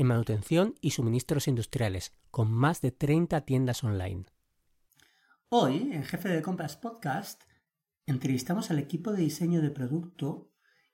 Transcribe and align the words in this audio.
en 0.00 0.06
manutención 0.06 0.76
y 0.80 0.92
suministros 0.92 1.46
industriales, 1.46 2.14
con 2.30 2.50
más 2.50 2.80
de 2.80 2.90
30 2.90 3.42
tiendas 3.42 3.84
online. 3.84 4.24
Hoy, 5.50 5.90
en 5.92 6.04
Jefe 6.04 6.30
de 6.30 6.40
Compras 6.40 6.78
Podcast, 6.78 7.42
entrevistamos 8.06 8.70
al 8.70 8.78
equipo 8.78 9.12
de 9.12 9.20
diseño 9.20 9.60
de 9.60 9.70
producto 9.70 10.50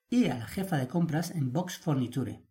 y 0.08 0.26
a 0.26 0.36
la 0.36 0.48
jefa 0.48 0.76
de 0.76 0.88
compras 0.88 1.30
en 1.30 1.52
Box 1.52 1.78
Forniture. 1.78 2.42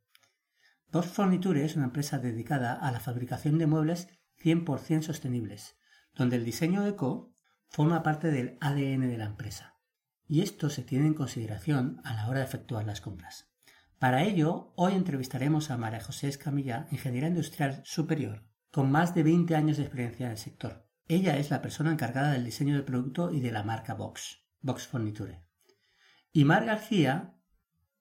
Box 0.94 1.08
Forniture 1.08 1.66
es 1.66 1.76
una 1.76 1.88
empresa 1.88 2.20
dedicada 2.20 2.74
a 2.74 2.90
la 2.94 3.02
fabricación 3.02 3.58
de 3.58 3.68
muebles 3.68 4.08
100% 4.41 5.02
sostenibles, 5.02 5.76
donde 6.13 6.38
el 6.38 6.46
diseño 6.46 6.88
eco 6.88 7.34
forma 7.68 8.02
parte 8.02 8.32
del 8.32 8.58
ADN 8.62 9.10
de 9.10 9.18
la 9.18 9.26
empresa. 9.26 9.76
Y 10.26 10.40
esto 10.40 10.70
se 10.70 10.84
tiene 10.84 11.08
en 11.08 11.16
consideración 11.16 11.99
a 12.05 12.13
la 12.13 12.30
hora 12.30 12.40
de 12.40 12.46
efectuar 12.46 12.85
las 12.85 13.02
compras. 13.02 13.54
Para 13.99 14.23
ello, 14.23 14.73
hoy 14.76 14.94
entrevistaremos 14.94 15.72
a 15.72 15.77
María 15.77 16.02
José 16.02 16.27
Escamilla, 16.27 16.88
ingeniera 16.91 17.27
industrial 17.27 17.81
superior, 17.85 18.44
con 18.70 18.91
más 18.91 19.16
de 19.16 19.23
20 19.23 19.55
años 19.55 19.77
de 19.77 19.84
experiencia 19.84 20.26
en 20.26 20.34
el 20.34 20.38
sector. 20.38 20.85
Ella 21.07 21.38
es 21.38 21.49
la 21.49 21.62
persona 21.62 21.91
encargada 21.91 22.32
del 22.32 22.43
diseño 22.43 22.73
del 22.73 22.84
producto 22.84 23.32
y 23.32 23.40
de 23.40 23.51
la 23.51 23.63
marca 23.63 23.93
Box, 23.93 24.43
Box 24.60 24.88
Forniture. 24.88 25.43
Y 26.34 26.43
Mar 26.43 26.66
García 26.66 27.35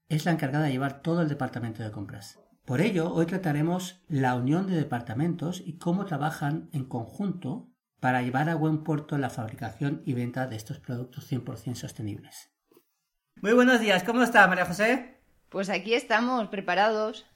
es 0.08 0.24
la 0.24 0.32
encargada 0.32 0.64
de 0.64 0.72
llevar 0.72 1.00
todo 1.00 1.22
el 1.22 1.28
departamento 1.28 1.84
de 1.84 1.92
compras. 1.92 2.40
Por 2.64 2.80
ello, 2.80 3.12
hoy 3.12 3.26
trataremos 3.26 4.02
la 4.08 4.34
unión 4.34 4.66
de 4.66 4.74
departamentos 4.74 5.62
y 5.64 5.78
cómo 5.78 6.06
trabajan 6.06 6.70
en 6.72 6.86
conjunto 6.86 7.70
para 8.00 8.22
llevar 8.22 8.48
a 8.48 8.56
buen 8.56 8.82
puerto 8.82 9.16
la 9.16 9.30
fabricación 9.30 10.02
y 10.04 10.14
venta 10.14 10.48
de 10.48 10.56
estos 10.56 10.80
productos 10.80 11.30
100% 11.30 11.76
sostenibles. 11.76 12.50
Muy 13.40 13.52
buenos 13.52 13.80
días, 13.80 14.02
¿cómo 14.02 14.22
está 14.22 14.46
María 14.48 14.66
José? 14.66 15.23
Pues 15.54 15.70
aquí 15.70 15.94
estamos, 15.94 16.48
preparados. 16.48 17.26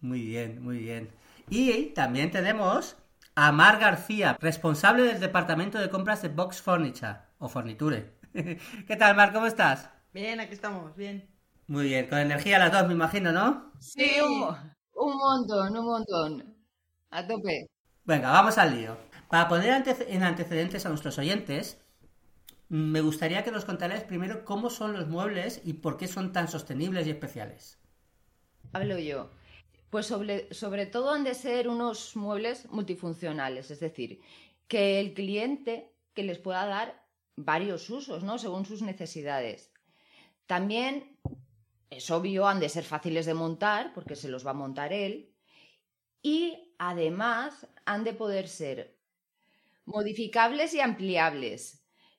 Muy 0.00 0.20
bien, 0.20 0.60
muy 0.64 0.78
bien. 0.78 1.12
Y 1.48 1.90
también 1.94 2.32
tenemos 2.32 2.96
a 3.36 3.52
Mar 3.52 3.78
García, 3.78 4.36
responsable 4.40 5.04
del 5.04 5.20
departamento 5.20 5.78
de 5.78 5.88
compras 5.88 6.22
de 6.22 6.28
Box 6.28 6.60
Furniture 6.60 7.18
o 7.38 7.48
Forniture. 7.48 8.18
¿Qué 8.32 8.96
tal, 8.98 9.14
Mar? 9.14 9.32
¿Cómo 9.32 9.46
estás? 9.46 9.88
Bien, 10.12 10.40
aquí 10.40 10.54
estamos, 10.54 10.96
bien. 10.96 11.30
Muy 11.68 11.84
bien, 11.84 12.08
con 12.08 12.18
energía 12.18 12.58
las 12.58 12.72
dos, 12.72 12.88
me 12.88 12.94
imagino, 12.94 13.30
¿no? 13.30 13.70
Sí, 13.78 14.16
un, 14.20 14.48
un 14.94 15.16
montón, 15.16 15.76
un 15.76 15.84
montón. 15.84 16.56
A 17.10 17.24
tope. 17.28 17.68
Venga, 18.02 18.32
vamos 18.32 18.58
al 18.58 18.74
lío. 18.74 18.96
Para 19.30 19.46
poner 19.46 19.84
en 20.08 20.22
antecedentes 20.24 20.84
a 20.84 20.88
nuestros 20.88 21.16
oyentes, 21.16 21.80
me 22.68 23.00
gustaría 23.00 23.44
que 23.44 23.52
nos 23.52 23.64
contarais 23.64 24.02
primero 24.02 24.44
cómo 24.44 24.70
son 24.70 24.92
los 24.92 25.08
muebles 25.08 25.60
y 25.64 25.74
por 25.74 25.96
qué 25.96 26.08
son 26.08 26.32
tan 26.32 26.48
sostenibles 26.48 27.06
y 27.06 27.10
especiales. 27.10 27.78
Hablo 28.72 28.98
yo. 28.98 29.30
Pues 29.90 30.06
sobre, 30.06 30.52
sobre 30.52 30.86
todo 30.86 31.12
han 31.12 31.24
de 31.24 31.34
ser 31.34 31.68
unos 31.68 32.16
muebles 32.16 32.68
multifuncionales, 32.70 33.70
es 33.70 33.80
decir, 33.80 34.20
que 34.66 35.00
el 35.00 35.14
cliente 35.14 35.92
que 36.12 36.24
les 36.24 36.38
pueda 36.38 36.66
dar 36.66 37.06
varios 37.36 37.88
usos, 37.88 38.24
¿no? 38.24 38.38
Según 38.38 38.66
sus 38.66 38.82
necesidades. 38.82 39.72
También 40.46 41.18
es 41.90 42.10
obvio, 42.10 42.48
han 42.48 42.60
de 42.60 42.68
ser 42.68 42.84
fáciles 42.84 43.26
de 43.26 43.34
montar, 43.34 43.92
porque 43.94 44.16
se 44.16 44.28
los 44.28 44.44
va 44.46 44.50
a 44.50 44.54
montar 44.54 44.92
él. 44.92 45.32
Y 46.22 46.74
además 46.78 47.68
han 47.84 48.02
de 48.04 48.12
poder 48.12 48.48
ser 48.48 48.98
modificables 49.84 50.74
y 50.74 50.80
ampliables. 50.80 51.75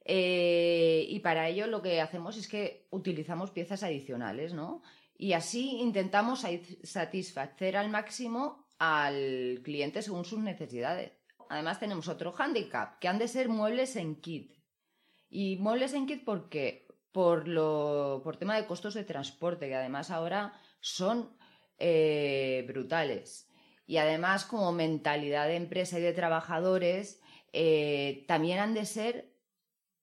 Eh, 0.09 1.06
y 1.09 1.19
para 1.19 1.50
ello 1.50 1.68
lo 1.68 1.81
que 1.81 2.00
hacemos 2.00 2.38
es 2.38 2.47
que 2.47 2.88
utilizamos 2.91 3.51
piezas 3.51 3.84
adicionales, 3.84 4.53
¿no? 4.53 4.81
Y 5.18 5.34
así 5.34 5.81
intentamos 5.81 6.45
satisfacer 6.84 7.75
al 7.75 7.90
máximo 7.90 8.69
al 8.79 9.59
cliente 9.63 10.01
según 10.01 10.23
sus 10.23 10.40
necesidades. 10.40 11.12
Además 11.50 11.81
tenemos 11.81 12.07
otro 12.07 12.34
handicap, 12.38 13.00
que 13.00 13.09
han 13.09 13.19
de 13.19 13.28
ser 13.28 13.50
muebles 13.50 13.97
en 13.97 14.22
kit. 14.22 14.53
Y 15.29 15.57
muebles 15.57 15.94
en 15.94 16.07
kit 16.07 16.23
porque 16.23 16.88
por 17.12 17.50
lo 17.50 18.22
por 18.23 18.38
tema 18.38 18.56
de 18.56 18.66
costos 18.66 18.94
de 18.94 19.03
transporte, 19.03 19.67
que 19.67 19.75
además 19.75 20.09
ahora 20.09 20.53
son 20.79 21.35
eh, 21.79 22.63
brutales. 22.66 23.50
Y 23.85 23.97
además 23.97 24.46
como 24.46 24.72
mentalidad 24.72 25.47
de 25.47 25.56
empresa 25.56 26.00
y 26.00 26.01
de 26.01 26.13
trabajadores, 26.13 27.22
eh, 27.51 28.23
también 28.25 28.59
han 28.59 28.73
de 28.73 28.85
ser 28.85 29.36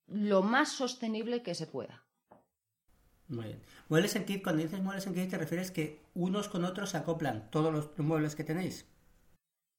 lo 0.07 0.43
más 0.43 0.71
sostenible 0.71 1.43
que 1.43 1.55
se 1.55 1.67
pueda. 1.67 2.05
Muy 3.29 3.47
bien. 3.47 3.63
Muebles 3.89 4.17
en 4.17 4.25
kit, 4.27 4.43
cuando 4.43 4.63
dices 4.63 4.83
muebles 4.83 5.07
en 5.07 5.15
kit, 5.15 5.31
te 5.31 5.39
refieres 5.39 5.71
que 5.71 6.01
unos 6.15 6.49
con 6.49 6.65
otros 6.65 6.91
se 6.91 6.99
acoplan 6.99 7.51
todos 7.51 7.73
los 7.73 7.99
muebles 7.99 8.35
que 8.35 8.45
tenéis. 8.45 8.87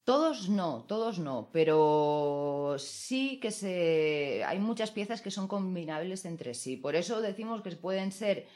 Todos 0.04 0.48
no, 0.48 0.84
todos 0.84 1.18
no, 1.18 1.50
pero 1.52 2.76
sí 2.78 3.40
que 3.40 3.50
se 3.50 4.44
hay 4.44 4.60
muchas 4.60 4.92
piezas 4.92 5.20
que 5.20 5.32
son 5.32 5.48
combinables 5.48 6.24
entre 6.24 6.54
sí. 6.54 6.76
Por 6.76 6.94
eso 6.94 7.20
decimos 7.20 7.62
que 7.62 7.72
pueden 7.72 8.12
ser 8.12 8.46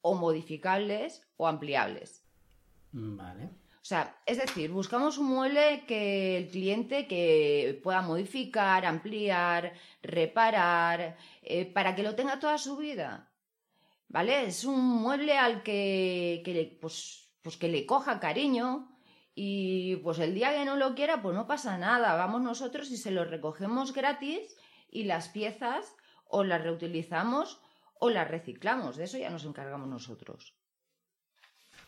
o 0.00 0.14
modificables 0.14 1.22
o 1.36 1.46
ampliables. 1.46 2.24
Vale. 2.92 3.50
O 3.82 3.84
sea, 3.90 4.20
es 4.26 4.36
decir, 4.36 4.70
buscamos 4.70 5.16
un 5.16 5.26
mueble 5.28 5.84
que 5.86 6.36
el 6.36 6.50
cliente 6.50 7.06
que 7.06 7.80
pueda 7.82 8.02
modificar, 8.02 8.84
ampliar, 8.84 9.72
reparar, 10.02 11.16
eh, 11.42 11.64
para 11.64 11.94
que 11.94 12.02
lo 12.02 12.14
tenga 12.14 12.38
toda 12.38 12.58
su 12.58 12.76
vida. 12.76 13.32
¿Vale? 14.08 14.44
Es 14.46 14.64
un 14.64 14.80
mueble 14.80 15.38
al 15.38 15.62
que, 15.62 16.42
que 16.44 16.52
le, 16.52 16.64
pues, 16.66 17.32
pues 17.42 17.56
que 17.56 17.68
le 17.68 17.86
coja 17.86 18.20
cariño 18.20 18.90
y 19.34 19.96
pues 19.96 20.18
el 20.18 20.34
día 20.34 20.52
que 20.52 20.64
no 20.64 20.76
lo 20.76 20.94
quiera, 20.94 21.22
pues 21.22 21.34
no 21.34 21.46
pasa 21.46 21.78
nada. 21.78 22.14
Vamos 22.16 22.42
nosotros 22.42 22.90
y 22.90 22.98
se 22.98 23.10
lo 23.10 23.24
recogemos 23.24 23.94
gratis 23.94 24.56
y 24.90 25.04
las 25.04 25.28
piezas 25.28 25.96
o 26.26 26.44
las 26.44 26.62
reutilizamos 26.62 27.60
o 27.94 28.10
las 28.10 28.28
reciclamos. 28.28 28.96
De 28.96 29.04
eso 29.04 29.16
ya 29.16 29.30
nos 29.30 29.44
encargamos 29.44 29.88
nosotros. 29.88 30.54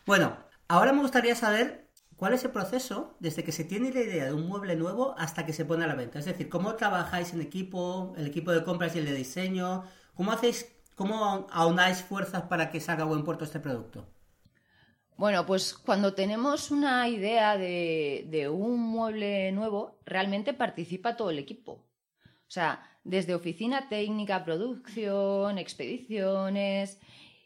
Bueno, 0.07 0.37
Ahora 0.73 0.95
me 0.95 1.03
gustaría 1.03 1.35
saber 1.35 1.91
cuál 2.17 2.33
es 2.33 2.45
el 2.45 2.51
proceso 2.51 3.15
desde 3.21 3.45
que 3.45 3.53
se 3.53 3.63
tiene 3.63 3.93
la 3.93 4.01
idea 4.01 4.25
de 4.25 4.33
un 4.33 4.49
mueble 4.49 4.75
nuevo 4.75 5.15
hasta 5.19 5.45
que 5.45 5.53
se 5.53 5.67
pone 5.67 5.85
a 5.85 5.87
la 5.87 5.95
venta. 5.95 6.19
Es 6.19 6.25
decir, 6.25 6.49
cómo 6.49 6.77
trabajáis 6.77 7.35
en 7.35 7.43
equipo, 7.43 8.15
el 8.17 8.27
equipo 8.27 8.53
de 8.53 8.65
compras 8.65 8.97
y 8.97 9.01
el 9.01 9.05
de 9.05 9.13
diseño, 9.13 9.85
cómo 10.15 10.33
hacéis, 10.33 10.75
cómo 10.95 11.47
aunáis 11.51 12.01
fuerzas 12.01 12.45
para 12.45 12.71
que 12.71 12.81
salga 12.81 13.03
a 13.03 13.07
buen 13.07 13.23
puerto 13.23 13.45
este 13.45 13.61
producto. 13.61 14.09
Bueno, 15.19 15.45
pues 15.45 15.75
cuando 15.75 16.15
tenemos 16.15 16.71
una 16.71 17.07
idea 17.07 17.59
de, 17.59 18.25
de, 18.31 18.49
un 18.49 18.81
mueble 18.81 19.53
nuevo, 19.53 20.01
realmente 20.07 20.55
participa 20.55 21.19
todo 21.19 21.29
el 21.29 21.39
equipo. 21.39 21.85
O 22.23 22.51
sea, 22.51 22.83
desde 23.05 23.35
oficina 23.35 23.91
técnica, 23.91 24.43
producción, 24.43 25.59
expediciones, 25.59 26.99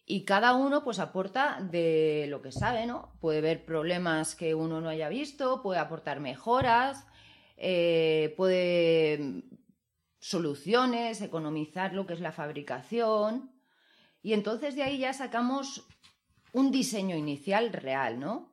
y 0.08 0.24
cada 0.24 0.54
uno 0.54 0.84
pues 0.84 1.00
aporta 1.00 1.58
de 1.60 2.26
lo 2.28 2.40
que 2.40 2.52
sabe, 2.52 2.86
¿no? 2.86 3.12
Puede 3.20 3.40
ver 3.40 3.64
problemas 3.64 4.36
que 4.36 4.54
uno 4.54 4.80
no 4.80 4.88
haya 4.88 5.08
visto, 5.08 5.62
puede 5.62 5.80
aportar 5.80 6.20
mejoras, 6.20 7.04
eh, 7.56 8.32
puede 8.36 9.42
soluciones, 10.20 11.20
economizar 11.22 11.92
lo 11.92 12.06
que 12.06 12.14
es 12.14 12.20
la 12.20 12.30
fabricación. 12.30 13.50
Y 14.22 14.32
entonces 14.32 14.76
de 14.76 14.84
ahí 14.84 14.98
ya 14.98 15.12
sacamos 15.12 15.88
un 16.52 16.70
diseño 16.70 17.16
inicial 17.16 17.72
real, 17.72 18.20
¿no? 18.20 18.52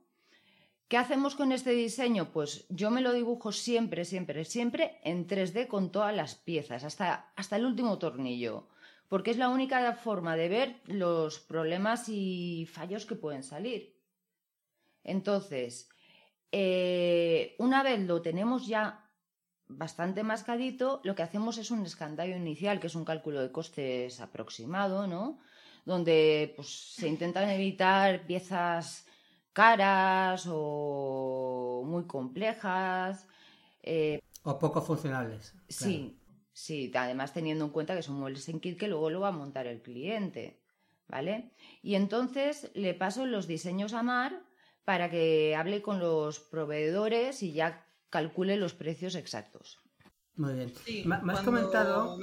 ¿Qué 0.88 0.98
hacemos 0.98 1.36
con 1.36 1.52
este 1.52 1.72
diseño? 1.72 2.32
Pues 2.32 2.66
yo 2.70 2.90
me 2.90 3.02
lo 3.02 3.14
dibujo 3.14 3.52
siempre, 3.52 4.06
siempre, 4.06 4.44
siempre 4.44 5.00
en 5.04 5.28
3D 5.28 5.68
con 5.68 5.92
todas 5.92 6.16
las 6.16 6.34
piezas, 6.34 6.84
hasta, 6.84 7.32
hasta 7.36 7.58
el 7.58 7.66
último 7.66 8.00
tornillo 8.00 8.70
porque 9.10 9.32
es 9.32 9.38
la 9.38 9.50
única 9.50 9.94
forma 9.94 10.36
de 10.36 10.50
ver 10.50 10.82
los 10.86 11.40
problemas 11.40 12.10
y 12.10 12.68
fallos 12.72 13.06
que 13.06 13.16
pueden 13.16 13.44
salir. 13.44 13.96
Entonces, 15.04 15.90
eh, 16.52 17.56
una 17.60 17.84
vez 17.84 18.00
lo 18.02 18.22
tenemos 18.22 18.68
ya 18.68 19.10
bastante 19.68 20.24
mascadito, 20.24 21.02
lo 21.04 21.16
que 21.16 21.24
hacemos 21.24 21.58
es 21.58 21.72
un 21.72 21.86
escandallo 21.86 22.36
inicial, 22.36 22.80
que 22.80 22.88
es 22.88 22.96
un 22.96 23.06
cálculo 23.06 23.42
de 23.42 23.52
costes 23.52 24.20
aproximado, 24.20 25.08
¿no? 25.08 25.40
Donde 25.86 26.54
pues, 26.56 26.94
se 26.96 27.08
intentan 27.08 27.50
evitar 27.50 28.26
piezas 28.26 29.06
caras 29.52 30.48
o 30.50 31.84
muy 31.86 32.06
complejas. 32.06 33.28
Eh, 33.82 34.22
o 34.44 34.60
poco 34.60 34.82
funcionales. 34.82 35.56
Sí, 35.70 36.18
sí, 36.54 36.92
además 36.96 37.34
teniendo 37.34 37.66
en 37.66 37.72
cuenta 37.72 37.96
que 37.96 38.04
son 38.04 38.20
muebles 38.20 38.48
en 38.50 38.60
kit 38.60 38.80
que 38.80 38.88
luego 38.88 39.10
lo 39.10 39.20
va 39.20 39.30
a 39.30 39.32
montar 39.32 39.68
el 39.68 39.82
cliente. 39.82 40.60
¿Vale? 41.10 41.52
Y 41.82 41.96
entonces 41.96 42.72
le 42.74 42.94
paso 42.94 43.26
los 43.26 43.46
diseños 43.46 43.94
a 43.94 44.04
Mar 44.04 44.42
para 44.86 45.10
que 45.12 45.56
hable 45.56 45.82
con 45.82 46.00
los 46.00 46.40
proveedores 46.40 47.44
y 47.44 47.54
ya 47.54 47.86
calcule 48.10 48.58
los 48.58 48.74
precios 48.74 49.16
exactos. 49.16 49.80
Muy 50.36 50.54
bien. 50.54 50.74
me, 51.06 51.34
has 51.34 51.42
comentado. 51.42 52.18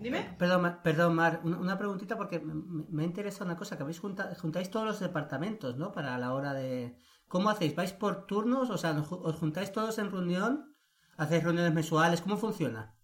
Dime. 0.00 0.20
Eh, 0.20 0.34
perdón, 0.38 0.78
perdón, 0.82 1.14
Mar, 1.14 1.40
una 1.44 1.78
preguntita 1.78 2.16
porque 2.16 2.40
me, 2.40 3.04
interesa 3.04 3.44
una 3.44 3.56
cosa, 3.56 3.76
que 3.76 3.82
habéis 3.82 4.00
juntáis 4.00 4.70
todos 4.70 4.86
los 4.86 5.00
departamentos, 5.00 5.76
¿no? 5.76 5.92
Para 5.92 6.18
la 6.18 6.32
hora 6.34 6.54
de... 6.54 6.96
¿Cómo 7.28 7.50
hacéis? 7.50 7.74
¿Vais 7.74 7.92
por 7.92 8.26
turnos? 8.26 8.70
O 8.70 8.78
sea, 8.78 8.92
¿os 8.92 9.36
juntáis 9.36 9.72
todos 9.72 9.98
en 9.98 10.10
reunión? 10.10 10.74
¿Hacéis 11.16 11.44
reuniones 11.44 11.74
mensuales? 11.74 12.20
¿Cómo 12.20 12.36
funciona? 12.36 12.95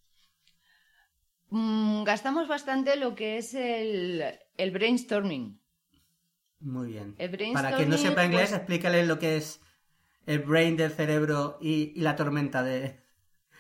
Mm, 1.53 2.05
gastamos 2.05 2.49
bastante 2.49 2.97
lo 2.97 3.15
que 3.15 3.37
es 3.37 3.53
el, 3.53 4.25
brainstorming. 4.73 5.61
Muy 6.61 6.93
bien. 6.93 7.15
Para 7.53 7.77
quien 7.77 7.91
no 7.91 7.99
sepa 7.99 8.25
inglés, 8.25 8.49
pues 8.49 8.61
explícale 8.61 9.05
lo 9.05 9.19
que 9.19 9.37
es 9.37 9.61
el 10.25 10.39
brain 10.39 10.79
del 10.79 10.93
cerebro 10.93 11.59
y, 11.61 12.01
la 12.01 12.17
tormenta 12.17 12.63
de... 12.63 13.03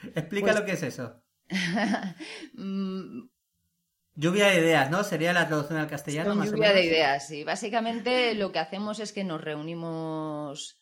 Explica 0.15 0.47
pues 0.47 0.61
lo 0.61 0.65
que 0.65 0.73
es 0.73 0.83
eso. 0.83 1.23
Mm. 2.55 3.29
lluvia 4.15 4.47
de 4.47 4.59
ideas, 4.59 4.91
¿no? 4.91 5.05
Sería 5.05 5.33
la 5.35 5.47
traducción 5.47 5.79
al 5.79 5.89
castellano. 5.89 6.35
más 6.35 6.51
lluvia 6.51 6.73
de 6.73 6.87
ideas, 6.87 7.27
sí. 7.27 7.45
Básicamente 7.45 8.35
lo 8.35 8.53
que 8.53 8.59
hacemos 8.59 9.01
es 9.01 9.13
que 9.13 9.25
nos 9.25 9.41
reunimos 9.41 10.81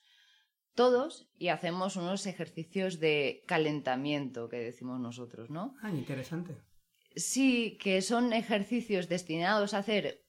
todos 0.75 1.29
y 1.39 1.49
hacemos 1.49 1.97
unos 1.97 2.27
ejercicios 2.27 3.01
de 3.01 3.43
calentamiento 3.47 4.49
que 4.49 4.59
decimos 4.59 5.01
nosotros, 5.01 5.51
¿no? 5.51 5.75
Ah, 5.83 5.91
interesante. 5.91 6.70
Sí, 7.15 7.77
que 7.81 8.03
son 8.03 8.33
ejercicios 8.33 9.09
destinados 9.09 9.75
a 9.75 9.79
hacer 9.79 10.25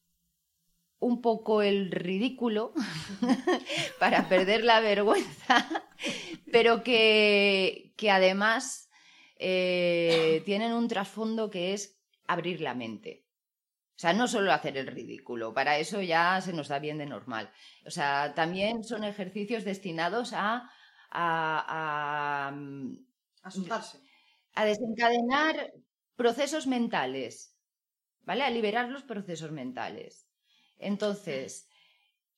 un 1.00 1.22
poco 1.22 1.62
el 1.62 1.92
ridículo 1.92 2.74
para 4.00 4.30
perder 4.30 4.64
la 4.64 4.80
vergüenza, 4.80 5.68
pero 6.52 6.84
que, 6.84 7.94
que 7.98 8.12
además 8.12 8.90
eh, 9.38 10.44
tienen 10.46 10.74
un 10.74 10.88
trasfondo 10.88 11.50
que 11.50 11.74
es 11.74 12.00
abrir 12.28 12.62
la 12.62 12.76
mente. 12.76 13.26
O 13.96 14.00
sea, 14.02 14.14
no 14.14 14.28
solo 14.28 14.52
hacer 14.52 14.78
el 14.78 14.88
ridículo, 14.88 15.54
para 15.54 15.78
eso 15.78 16.02
ya 16.02 16.40
se 16.42 16.54
nos 16.54 16.68
da 16.68 16.80
bien 16.80 16.98
de 16.98 17.06
normal. 17.06 17.52
O 17.86 17.92
sea, 17.92 18.34
también 18.34 18.84
son 18.84 19.04
ejercicios 19.04 19.64
destinados 19.64 20.34
a, 20.34 20.72
a, 21.12 22.52
mm, 22.52 22.98
asustarse. 23.44 24.00
A 24.54 24.66
desencadenar 24.66 25.72
procesos 26.22 26.68
mentales, 26.68 27.58
¿vale? 28.22 28.44
A 28.44 28.52
liberar 28.52 28.90
los 28.90 29.02
procesos 29.02 29.52
mentales. 29.52 30.30
Entonces, 30.78 31.68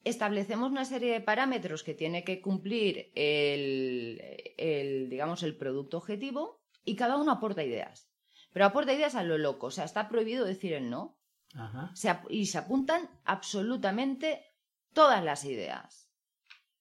establecemos 0.05 0.71
una 0.71 0.85
serie 0.85 1.11
de 1.11 1.19
parámetros 1.19 1.83
que 1.83 1.93
tiene 1.93 2.23
que 2.23 2.41
cumplir 2.41 3.11
el 3.13 5.09
digamos, 5.09 5.43
el 5.43 5.57
producto 5.57 5.97
objetivo 5.97 6.63
y 6.85 6.95
cada 6.95 7.17
uno 7.17 7.33
aporta 7.33 7.61
ideas. 7.61 8.09
Pero 8.53 8.65
aporta 8.65 8.93
ideas 8.93 9.15
a 9.15 9.23
lo 9.23 9.37
loco, 9.37 9.67
o 9.67 9.71
sea, 9.71 9.83
está 9.83 10.07
prohibido 10.07 10.45
decir 10.45 10.71
el 10.71 10.89
no. 10.89 11.19
y 12.29 12.45
se 12.45 12.57
apuntan 12.57 13.09
absolutamente 13.25 14.45
todas 14.93 15.21
las 15.25 15.43
ideas. 15.43 16.09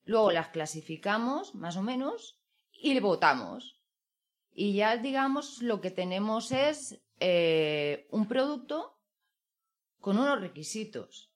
Luego 0.04 0.30
las 0.30 0.48
clasificamos, 0.50 1.56
más 1.56 1.76
o 1.76 1.82
menos, 1.82 2.40
y 2.70 2.96
votamos. 3.00 3.81
Y 4.54 4.74
ya, 4.74 4.96
digamos, 4.96 5.62
lo 5.62 5.80
que 5.80 5.90
tenemos 5.90 6.52
es 6.52 7.02
eh, 7.20 8.06
un 8.10 8.28
producto 8.28 8.98
con 9.98 10.18
unos 10.18 10.40
requisitos. 10.40 11.32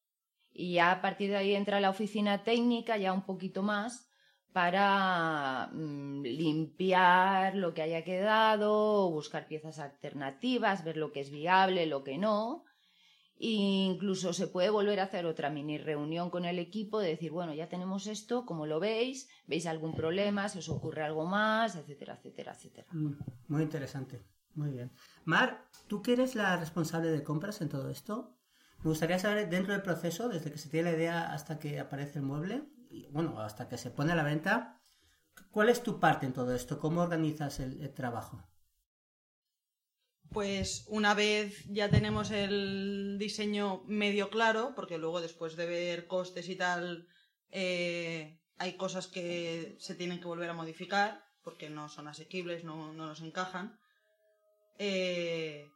Y 0.52 0.74
ya 0.74 0.90
a 0.90 1.00
partir 1.00 1.30
de 1.30 1.36
ahí 1.36 1.54
entra 1.54 1.80
la 1.80 1.90
oficina 1.90 2.42
técnica, 2.42 2.96
ya 2.96 3.12
un 3.12 3.24
poquito 3.24 3.62
más, 3.62 4.10
para 4.52 5.68
mm, 5.72 6.22
limpiar 6.22 7.54
lo 7.56 7.74
que 7.74 7.82
haya 7.82 8.04
quedado, 8.04 9.10
buscar 9.10 9.46
piezas 9.48 9.78
alternativas, 9.78 10.84
ver 10.84 10.96
lo 10.96 11.12
que 11.12 11.20
es 11.20 11.30
viable, 11.30 11.86
lo 11.86 12.04
que 12.04 12.18
no. 12.18 12.65
E 13.38 13.48
incluso 13.48 14.32
se 14.32 14.46
puede 14.46 14.70
volver 14.70 15.00
a 15.00 15.04
hacer 15.04 15.26
otra 15.26 15.50
mini 15.50 15.78
reunión 15.78 16.30
con 16.30 16.44
el 16.44 16.58
equipo 16.58 17.00
de 17.00 17.08
decir, 17.08 17.32
bueno, 17.32 17.52
ya 17.52 17.68
tenemos 17.68 18.06
esto, 18.06 18.46
¿cómo 18.46 18.66
lo 18.66 18.80
veis? 18.80 19.28
¿Veis 19.46 19.66
algún 19.66 19.94
problema? 19.94 20.48
¿Se 20.48 20.60
os 20.60 20.68
ocurre 20.68 21.02
algo 21.02 21.26
más? 21.26 21.76
Etcétera, 21.76 22.14
etcétera, 22.14 22.52
etcétera. 22.52 22.86
Mm, 22.92 23.12
muy 23.48 23.62
interesante. 23.62 24.22
Muy 24.54 24.70
bien. 24.70 24.90
Mar, 25.26 25.68
¿tú 25.86 26.00
que 26.00 26.14
eres 26.14 26.34
la 26.34 26.56
responsable 26.56 27.10
de 27.10 27.22
compras 27.22 27.60
en 27.60 27.68
todo 27.68 27.90
esto? 27.90 28.34
Me 28.82 28.88
gustaría 28.88 29.18
saber 29.18 29.50
dentro 29.50 29.74
del 29.74 29.82
proceso, 29.82 30.28
desde 30.28 30.50
que 30.50 30.58
se 30.58 30.70
tiene 30.70 30.90
la 30.90 30.96
idea 30.96 31.32
hasta 31.32 31.58
que 31.58 31.78
aparece 31.78 32.20
el 32.20 32.24
mueble, 32.24 32.62
bueno, 33.10 33.40
hasta 33.40 33.68
que 33.68 33.78
se 33.78 33.90
pone 33.90 34.12
a 34.12 34.16
la 34.16 34.22
venta, 34.22 34.80
¿cuál 35.50 35.68
es 35.68 35.82
tu 35.82 36.00
parte 36.00 36.26
en 36.26 36.32
todo 36.32 36.54
esto? 36.54 36.78
¿Cómo 36.78 37.02
organizas 37.02 37.60
el, 37.60 37.92
trabajo? 37.92 38.42
Pues 40.30 40.84
una 40.88 41.14
vez 41.14 41.64
ya 41.68 41.88
tenemos 41.88 42.30
el 42.30 43.16
diseño 43.18 43.82
medio 43.86 44.28
claro, 44.30 44.72
porque 44.74 44.98
luego 44.98 45.20
después 45.20 45.56
de 45.56 45.66
ver 45.66 46.06
costes 46.06 46.48
y 46.48 46.56
tal, 46.56 47.08
eh, 47.50 48.38
hay 48.58 48.76
cosas 48.76 49.06
que 49.06 49.76
se 49.78 49.94
tienen 49.94 50.20
que 50.20 50.26
volver 50.26 50.50
a 50.50 50.54
modificar 50.54 51.24
porque 51.42 51.70
no 51.70 51.88
son 51.88 52.08
asequibles, 52.08 52.64
no, 52.64 52.92
nos 52.92 53.20
encajan. 53.20 53.78
Eh, 54.78 55.68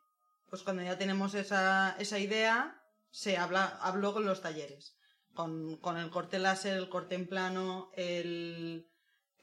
pues 0.49 0.62
cuando 0.62 0.82
ya 0.82 0.99
tenemos 0.99 1.35
esa, 1.35 1.97
esa 1.99 2.19
idea, 2.19 2.82
se 3.11 3.37
habla, 3.37 3.79
hablo 3.81 4.12
con 4.12 4.26
los 4.26 4.41
talleres 4.41 4.97
con, 5.35 5.97
el 5.97 6.11
corte 6.11 6.38
láser, 6.38 6.76
el 6.76 6.88
corte 6.88 7.14
en 7.14 7.26
plano, 7.26 7.91
el, 7.97 8.87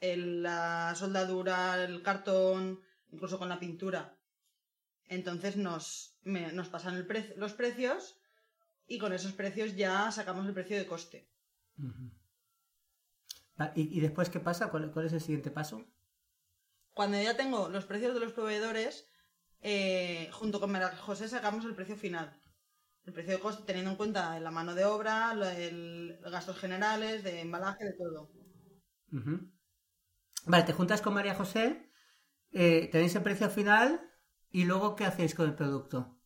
la 0.00 0.94
soldadura, 0.94 1.82
el 1.82 2.02
cartón, 2.02 2.80
incluso 3.10 3.38
con 3.38 3.48
la 3.48 3.58
pintura. 3.58 4.17
Entonces 5.08 5.56
nos, 5.56 6.18
nos 6.24 6.68
pasan 6.68 7.06
los 7.36 7.52
precios 7.54 8.20
y 8.86 8.98
con 8.98 9.12
esos 9.12 9.32
precios 9.32 9.76
ya 9.76 10.10
sacamos 10.10 10.46
el 10.46 10.54
precio 10.54 10.76
de 10.76 10.86
coste. 10.86 11.28
¿Y, 13.74 14.00
después 14.00 14.30
qué 14.30 14.40
pasa? 14.40 14.70
¿Cuál, 14.70 14.92
es 15.04 15.12
el 15.12 15.20
siguiente 15.20 15.50
paso? 15.50 15.84
Cuando 16.92 17.20
ya 17.20 17.36
tengo 17.36 17.68
los 17.68 17.84
precios 17.84 18.14
de 18.14 18.20
los 18.20 18.32
proveedores, 18.32 19.08
eh, 19.60 20.28
junto 20.32 20.60
con 20.60 20.70
María 20.70 20.96
José 20.96 21.28
sacamos 21.28 21.64
el 21.64 21.74
precio 21.74 21.96
final 21.96 22.40
el 23.08 23.14
precio 23.14 23.32
de 23.32 23.40
coste 23.40 23.62
teniendo 23.64 23.90
en 23.90 23.96
cuenta 23.96 24.38
la 24.38 24.50
mano 24.50 24.74
de 24.74 24.84
obra, 24.84 25.32
el, 25.56 26.20
los 26.20 26.30
gastos 26.30 26.58
generales, 26.58 27.24
de 27.24 27.40
embalaje, 27.40 27.84
de 27.84 27.94
todo. 27.94 28.30
Vale, 30.44 30.64
te 30.64 30.74
juntas 30.74 31.00
con 31.00 31.14
María 31.14 31.34
José, 31.34 31.90
eh, 32.52 32.88
tenéis 32.92 33.14
el 33.16 33.22
precio 33.22 33.48
final 33.48 34.07
y 34.50 34.64
luego 34.64 34.96
¿qué 34.96 35.04
hacéis 35.04 35.34
con 35.34 35.46
el 35.46 35.54
producto? 35.54 36.16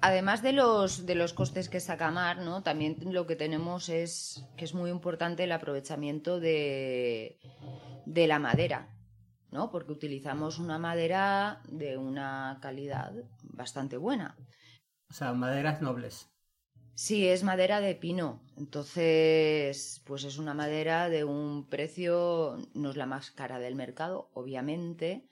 Además 0.00 0.42
de 0.42 0.52
los, 0.52 1.06
de 1.06 1.14
los 1.14 1.32
costes 1.32 1.68
que 1.68 1.80
saca 1.80 2.10
Mar, 2.10 2.38
¿no? 2.38 2.62
también 2.62 2.96
lo 3.12 3.26
que 3.26 3.36
tenemos 3.36 3.88
es 3.88 4.44
que 4.56 4.64
es 4.64 4.74
muy 4.74 4.90
importante 4.90 5.44
el 5.44 5.52
aprovechamiento 5.52 6.38
de, 6.38 7.38
de 8.06 8.26
la 8.26 8.38
madera, 8.38 8.96
¿no? 9.50 9.70
porque 9.70 9.92
utilizamos 9.92 10.58
una 10.58 10.78
madera 10.78 11.62
de 11.68 11.96
una 11.96 12.58
calidad 12.62 13.12
bastante 13.42 13.96
buena. 13.96 14.36
O 15.10 15.14
sea, 15.14 15.32
maderas 15.32 15.80
nobles. 15.80 16.28
Sí, 16.94 17.28
es 17.28 17.44
madera 17.44 17.80
de 17.80 17.94
pino. 17.94 18.42
Entonces, 18.56 20.02
pues 20.04 20.24
es 20.24 20.36
una 20.36 20.52
madera 20.52 21.08
de 21.08 21.22
un 21.22 21.68
precio, 21.68 22.58
no 22.74 22.90
es 22.90 22.96
la 22.96 23.06
más 23.06 23.30
cara 23.30 23.60
del 23.60 23.76
mercado, 23.76 24.30
obviamente, 24.34 25.28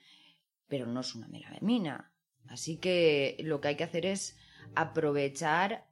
pero 0.67 0.85
no 0.87 1.01
es 1.01 1.13
una 1.13 1.27
melamina. 1.27 2.13
Así 2.49 2.77
que 2.77 3.37
lo 3.39 3.61
que 3.61 3.69
hay 3.69 3.75
que 3.75 3.83
hacer 3.83 4.05
es 4.05 4.37
aprovechar 4.75 5.85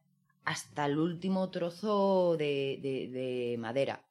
hasta 0.43 0.85
el 0.85 0.97
último 0.97 1.49
trozo 1.49 2.37
de, 2.37 2.79
de 2.81 3.57
madera. 3.57 4.05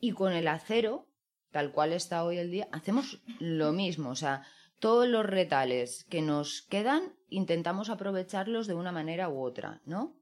Y 0.00 0.12
con 0.12 0.32
el 0.32 0.48
acero, 0.48 1.06
tal 1.50 1.72
cual 1.72 1.92
está 1.92 2.24
hoy 2.24 2.38
el 2.38 2.50
día, 2.50 2.68
hacemos 2.72 3.20
lo 3.38 3.72
mismo. 3.72 4.10
O 4.10 4.14
sea, 4.16 4.42
todos 4.80 5.08
los 5.08 5.24
retales 5.24 6.04
que 6.04 6.22
nos 6.22 6.62
quedan 6.62 7.14
intentamos 7.28 7.90
aprovecharlos 7.90 8.66
de 8.66 8.74
una 8.74 8.92
manera 8.92 9.28
u 9.28 9.42
otra, 9.42 9.80
¿no? 9.84 10.16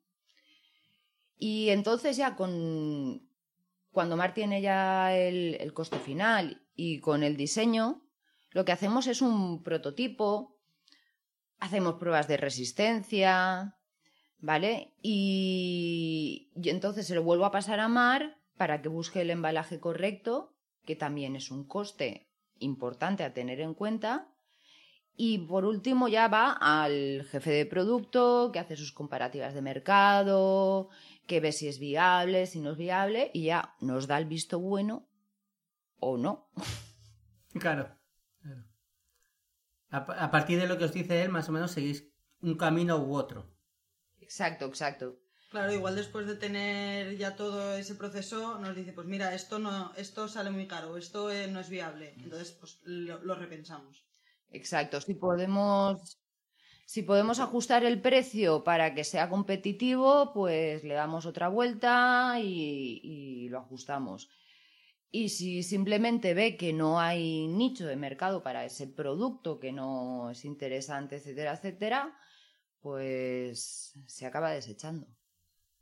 Y 1.36 1.70
entonces 1.70 2.16
ya 2.16 2.36
con 2.36 3.28
cuando 3.90 4.16
Mar 4.16 4.34
tiene 4.34 4.60
ya 4.60 5.16
el, 5.16 5.56
el 5.60 5.72
coste 5.72 5.98
final 5.98 6.62
y 6.74 6.98
con 7.00 7.22
el 7.22 7.36
diseño, 7.36 8.02
lo 8.50 8.64
que 8.64 8.72
hacemos 8.72 9.06
es 9.06 9.22
un 9.22 9.62
prototipo, 9.62 10.53
hacemos 11.64 11.94
pruebas 11.94 12.28
de 12.28 12.36
resistencia, 12.36 13.76
¿vale? 14.38 14.92
Y, 15.02 16.50
entonces 16.56 17.06
se 17.06 17.14
lo 17.14 17.22
vuelvo 17.22 17.46
a 17.46 17.50
pasar 17.50 17.80
a 17.80 17.88
Mar 17.88 18.36
para 18.56 18.82
que 18.82 18.88
busque 18.88 19.22
el 19.22 19.30
embalaje 19.30 19.80
correcto 19.80 20.50
que 20.84 20.96
también 20.96 21.34
es 21.34 21.50
un 21.50 21.64
coste 21.64 22.28
importante 22.58 23.24
a 23.24 23.32
tener 23.32 23.60
en 23.60 23.72
cuenta. 23.72 24.28
Y 25.16 25.38
por 25.38 25.64
último 25.64 26.08
ya 26.08 26.28
va 26.28 26.52
al 26.52 27.24
jefe 27.30 27.50
de 27.50 27.66
producto, 27.66 28.50
que 28.52 28.58
hace 28.58 28.76
sus 28.76 28.92
comparativas 28.92 29.54
de 29.54 29.62
mercado, 29.62 30.90
que 31.26 31.40
ve 31.40 31.52
si 31.52 31.68
es 31.68 31.78
viable, 31.78 32.46
si 32.46 32.60
no 32.60 32.72
es 32.72 32.76
viable, 32.76 33.30
y 33.32 33.44
ya 33.44 33.74
nos 33.80 34.06
da 34.06 34.18
el 34.18 34.26
visto 34.26 34.58
bueno 34.58 35.08
o 35.98 36.18
no. 36.18 36.50
Claro. 37.58 37.96
A, 39.96 39.98
a 40.26 40.28
partir 40.34 40.56
de 40.60 40.68
lo 40.68 40.76
que 40.78 40.86
os 40.88 40.96
dice 40.98 41.22
él, 41.22 41.30
más 41.36 41.48
o 41.48 41.52
menos 41.52 41.70
seguís 41.72 41.98
un 42.48 42.54
camino 42.64 42.94
u 43.06 43.14
otro. 43.22 43.38
Exacto, 44.26 44.64
exacto. 44.72 45.06
Claro, 45.50 45.72
igual 45.72 45.94
después 45.94 46.26
de 46.26 46.34
tener 46.34 47.16
ya 47.16 47.36
todo 47.36 47.76
ese 47.82 47.94
proceso, 47.94 48.58
nos 48.58 48.74
dice, 48.74 48.92
pues 48.92 49.06
mira, 49.06 49.34
esto 49.34 49.60
no, 49.60 49.92
esto 49.94 50.26
sale 50.26 50.50
muy 50.50 50.66
caro, 50.66 50.96
esto 50.96 51.30
eh, 51.30 51.46
no 51.46 51.60
es 51.60 51.68
viable. 51.68 52.14
Entonces, 52.18 52.50
pues 52.58 52.80
lo, 52.82 53.22
lo 53.22 53.34
repensamos. 53.36 54.04
Exacto. 54.50 55.00
Si 55.00 55.14
podemos, 55.14 56.18
si 56.86 57.02
podemos 57.02 57.38
ajustar 57.38 57.84
el 57.84 58.00
precio 58.00 58.64
para 58.64 58.94
que 58.94 59.04
sea 59.04 59.28
competitivo, 59.28 60.32
pues 60.32 60.82
le 60.82 60.94
damos 60.94 61.24
otra 61.24 61.48
vuelta 61.48 62.40
y, 62.40 63.00
y 63.04 63.48
lo 63.48 63.60
ajustamos. 63.60 64.28
Y 65.20 65.22
si 65.36 65.50
simplemente 65.62 66.34
ve 66.40 66.48
que 66.60 66.70
no 66.80 66.90
hay 67.06 67.24
nicho 67.60 67.84
de 67.86 67.96
mercado 68.06 68.42
para 68.46 68.64
ese 68.70 68.86
producto, 69.00 69.60
que 69.62 69.72
no 69.72 70.30
es 70.32 70.44
interesante, 70.52 71.12
etcétera, 71.16 71.52
etcétera, 71.54 72.00
pues 72.80 73.94
se 74.14 74.26
acaba 74.26 74.50
desechando. 74.58 75.06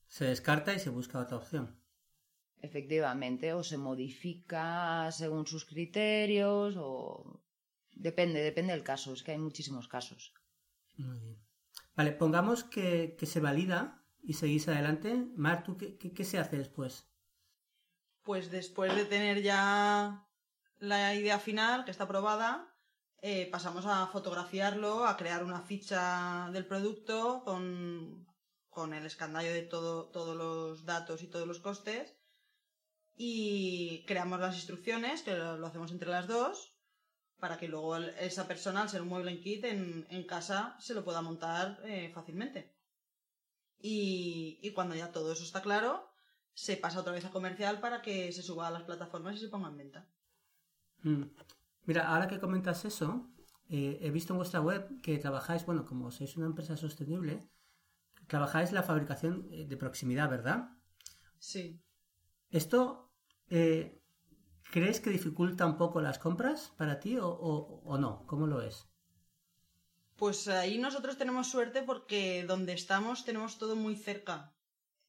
Se 0.06 0.26
descarta 0.26 0.72
y 0.74 0.78
se 0.78 0.90
busca 0.90 1.18
otra 1.18 1.38
opción. 1.38 1.76
Efectivamente, 2.68 3.46
o 3.58 3.60
se 3.70 3.78
modifica 3.88 4.66
según 5.20 5.44
sus 5.52 5.64
criterios, 5.70 6.70
o 6.88 6.92
depende, 8.06 8.38
depende 8.50 8.72
del 8.72 8.88
caso, 8.92 9.08
es 9.12 9.22
que 9.22 9.32
hay 9.32 9.42
muchísimos 9.48 9.86
casos. 9.94 10.20
Muy 10.96 11.18
bien. 11.18 11.38
Vale, 11.96 12.12
pongamos 12.12 12.64
que, 12.64 13.14
que 13.18 13.26
se 13.26 13.40
valida 13.40 14.02
y 14.22 14.32
seguís 14.34 14.68
adelante. 14.68 15.26
Mar, 15.36 15.64
¿tú 15.64 15.76
qué, 15.76 15.98
qué- 15.98 16.12
qué 16.14 16.24
se 16.24 16.38
hace 16.38 16.56
después? 16.56 17.11
Pues 18.22 18.50
después 18.50 18.94
de 18.94 19.04
tener 19.04 19.42
ya 19.42 20.26
la 20.78 21.14
idea 21.14 21.38
final, 21.38 21.84
que 21.84 21.90
está 21.90 22.04
aprobada, 22.04 22.72
eh, 23.20 23.48
pasamos 23.50 23.86
a 23.86 24.06
fotografiarlo, 24.08 25.06
a 25.06 25.16
crear 25.16 25.44
una 25.44 25.60
ficha 25.60 26.48
del 26.52 26.66
producto 26.66 27.42
con, 27.44 28.26
con 28.68 28.94
el 28.94 29.06
escandallo 29.06 29.52
de 29.52 29.62
todo, 29.62 30.10
todos 30.10 30.36
los 30.36 30.84
datos 30.84 31.22
y 31.22 31.28
todos 31.28 31.46
los 31.46 31.60
costes. 31.60 32.16
Y 33.14 34.04
creamos 34.06 34.40
las 34.40 34.56
instrucciones, 34.56 35.22
que 35.22 35.34
lo, 35.34 35.66
hacemos 35.66 35.92
entre 35.92 36.10
las 36.10 36.26
dos, 36.26 36.76
para 37.38 37.58
que 37.58 37.68
luego 37.68 37.96
esa 37.96 38.46
persona, 38.48 38.82
al 38.82 38.88
ser 38.88 39.02
un 39.02 39.08
mueble 39.08 39.32
en 39.32 39.40
kit, 39.40 39.64
en, 39.64 40.06
en 40.10 40.26
casa 40.26 40.76
se 40.80 40.94
lo 40.94 41.04
pueda 41.04 41.22
montar 41.22 41.80
eh, 41.84 42.10
fácilmente. 42.14 42.76
Y, 43.78 44.58
y 44.62 44.72
cuando 44.72 44.94
ya 44.94 45.10
todo 45.10 45.32
eso 45.32 45.44
está 45.44 45.60
claro, 45.60 46.11
se 46.54 46.76
pasa 46.76 47.00
otra 47.00 47.12
vez 47.12 47.24
a 47.26 47.30
comercial 47.30 47.80
para 47.80 48.02
que 48.02 48.32
se 48.32 48.42
suba 48.42 48.68
a 48.68 48.70
las 48.70 48.84
plataformas 48.84 49.36
y 49.36 49.40
se 49.40 49.48
ponga 49.48 49.68
en 49.68 49.76
venta. 49.78 50.08
Mm. 51.04 51.22
Mira, 51.86 52.02
ahora 52.10 52.28
que 52.28 52.40
comentas 52.44 52.84
eso, 52.84 53.08
eh, 53.68 53.98
he 54.02 54.10
visto 54.10 54.32
en 54.32 54.38
vuestra 54.38 54.60
web 54.68 54.82
que 55.02 55.18
trabajáis, 55.24 55.66
bueno, 55.68 55.82
como 55.88 56.10
sois 56.16 56.36
una 56.38 56.46
empresa 56.50 56.76
sostenible, 56.84 57.34
trabajáis 58.32 58.72
la 58.72 58.84
fabricación 58.90 59.34
eh, 59.52 59.66
de 59.70 59.76
proximidad, 59.82 60.30
¿verdad? 60.30 60.58
Sí. 61.38 61.82
¿Esto 62.50 63.10
eh, 63.50 64.00
crees 64.72 65.00
que 65.00 65.10
dificulta 65.10 65.66
un 65.66 65.76
poco 65.76 66.00
las 66.00 66.18
compras 66.20 66.72
para 66.78 67.00
ti 67.00 67.18
o, 67.18 67.28
o- 67.28 67.82
o 67.84 67.98
no? 67.98 68.26
¿Cómo 68.26 68.46
lo 68.46 68.62
es? 68.62 68.88
Pues 70.16 70.48
ahí 70.48 70.78
nosotros 70.78 71.18
tenemos 71.18 71.50
suerte 71.50 71.82
porque 71.82 72.44
donde 72.48 72.72
estamos 72.72 73.26
tenemos 73.26 73.58
todo 73.58 73.76
muy 73.76 73.94
cerca. 73.94 74.51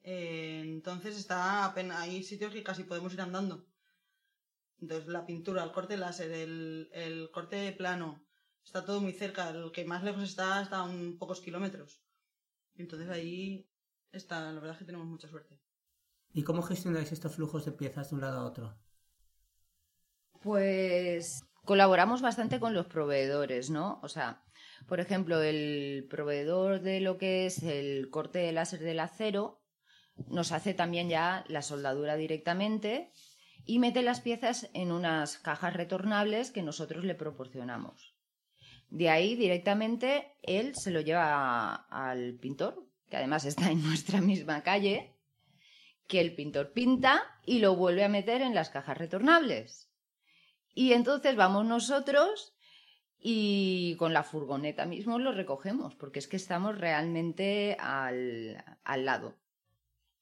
Eh, 0.03 0.61
entonces 0.63 1.17
está 1.17 1.65
apenas, 1.65 2.01
hay 2.01 2.23
sitios 2.23 2.53
que 2.53 2.63
casi 2.63 2.83
podemos 2.83 3.13
ir 3.13 3.21
andando. 3.21 3.65
Entonces 4.79 5.07
la 5.07 5.25
pintura, 5.25 5.63
el 5.63 5.71
corte 5.71 5.95
láser, 5.95 6.31
el, 6.31 6.89
el 6.91 7.31
corte 7.31 7.71
plano, 7.71 8.21
está 8.65 8.83
todo 8.85 8.99
muy 8.99 9.13
cerca. 9.13 9.49
El 9.49 9.71
que 9.71 9.85
más 9.85 10.03
lejos 10.03 10.23
está 10.23 10.61
está 10.61 10.79
a 10.79 10.83
un 10.83 11.17
pocos 11.17 11.39
kilómetros. 11.39 12.03
Entonces 12.75 13.09
ahí 13.09 13.69
está, 14.11 14.51
la 14.51 14.59
verdad 14.59 14.73
es 14.73 14.79
que 14.79 14.85
tenemos 14.85 15.07
mucha 15.07 15.29
suerte. 15.29 15.59
¿Y 16.33 16.43
cómo 16.43 16.63
gestionáis 16.63 17.11
estos 17.11 17.35
flujos 17.35 17.63
de 17.63 17.71
piezas 17.71 18.09
de 18.09 18.15
un 18.15 18.21
lado 18.21 18.39
a 18.39 18.45
otro? 18.45 18.77
Pues 20.41 21.43
colaboramos 21.63 22.21
bastante 22.21 22.59
con 22.59 22.73
los 22.73 22.87
proveedores, 22.87 23.69
¿no? 23.69 23.99
O 24.03 24.09
sea, 24.09 24.43
por 24.87 24.99
ejemplo, 24.99 25.41
el 25.41 26.07
proveedor 26.09 26.81
de 26.81 26.99
lo 26.99 27.17
que 27.17 27.45
es 27.45 27.63
el 27.63 28.09
corte 28.09 28.39
de 28.39 28.51
láser 28.51 28.81
del 28.81 28.99
acero 28.99 29.62
nos 30.27 30.51
hace 30.51 30.73
también 30.73 31.09
ya 31.09 31.43
la 31.47 31.61
soldadura 31.61 32.15
directamente 32.15 33.11
y 33.65 33.79
mete 33.79 34.01
las 34.01 34.21
piezas 34.21 34.69
en 34.73 34.91
unas 34.91 35.37
cajas 35.37 35.73
retornables 35.73 36.51
que 36.51 36.63
nosotros 36.63 37.03
le 37.03 37.15
proporcionamos. 37.15 38.13
De 38.89 39.09
ahí 39.09 39.35
directamente 39.35 40.35
él 40.43 40.75
se 40.75 40.91
lo 40.91 41.01
lleva 41.01 41.73
al 41.89 42.35
pintor, 42.35 42.87
que 43.09 43.17
además 43.17 43.45
está 43.45 43.71
en 43.71 43.81
nuestra 43.83 44.21
misma 44.21 44.61
calle, 44.61 45.15
que 46.07 46.19
el 46.19 46.35
pintor 46.35 46.73
pinta 46.73 47.23
y 47.45 47.59
lo 47.59 47.75
vuelve 47.75 48.03
a 48.03 48.09
meter 48.09 48.41
en 48.41 48.53
las 48.53 48.69
cajas 48.69 48.97
retornables. 48.97 49.89
Y 50.75 50.93
entonces 50.93 51.35
vamos 51.35 51.65
nosotros 51.65 52.55
y 53.19 53.95
con 53.97 54.13
la 54.13 54.23
furgoneta 54.23 54.85
mismo 54.85 55.17
lo 55.17 55.31
recogemos, 55.31 55.95
porque 55.95 56.19
es 56.19 56.27
que 56.27 56.35
estamos 56.35 56.77
realmente 56.77 57.77
al, 57.79 58.63
al 58.83 59.05
lado. 59.05 59.37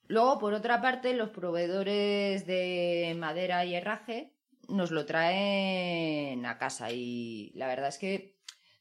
Luego, 0.07 0.39
por 0.39 0.53
otra 0.53 0.81
parte, 0.81 1.13
los 1.13 1.29
proveedores 1.29 2.45
de 2.45 3.15
madera 3.17 3.63
y 3.65 3.75
herraje 3.75 4.33
nos 4.67 4.91
lo 4.91 5.05
traen 5.05 6.45
a 6.45 6.57
casa 6.57 6.91
y 6.91 7.51
la 7.55 7.67
verdad 7.67 7.89
es 7.89 7.97
que 7.97 8.37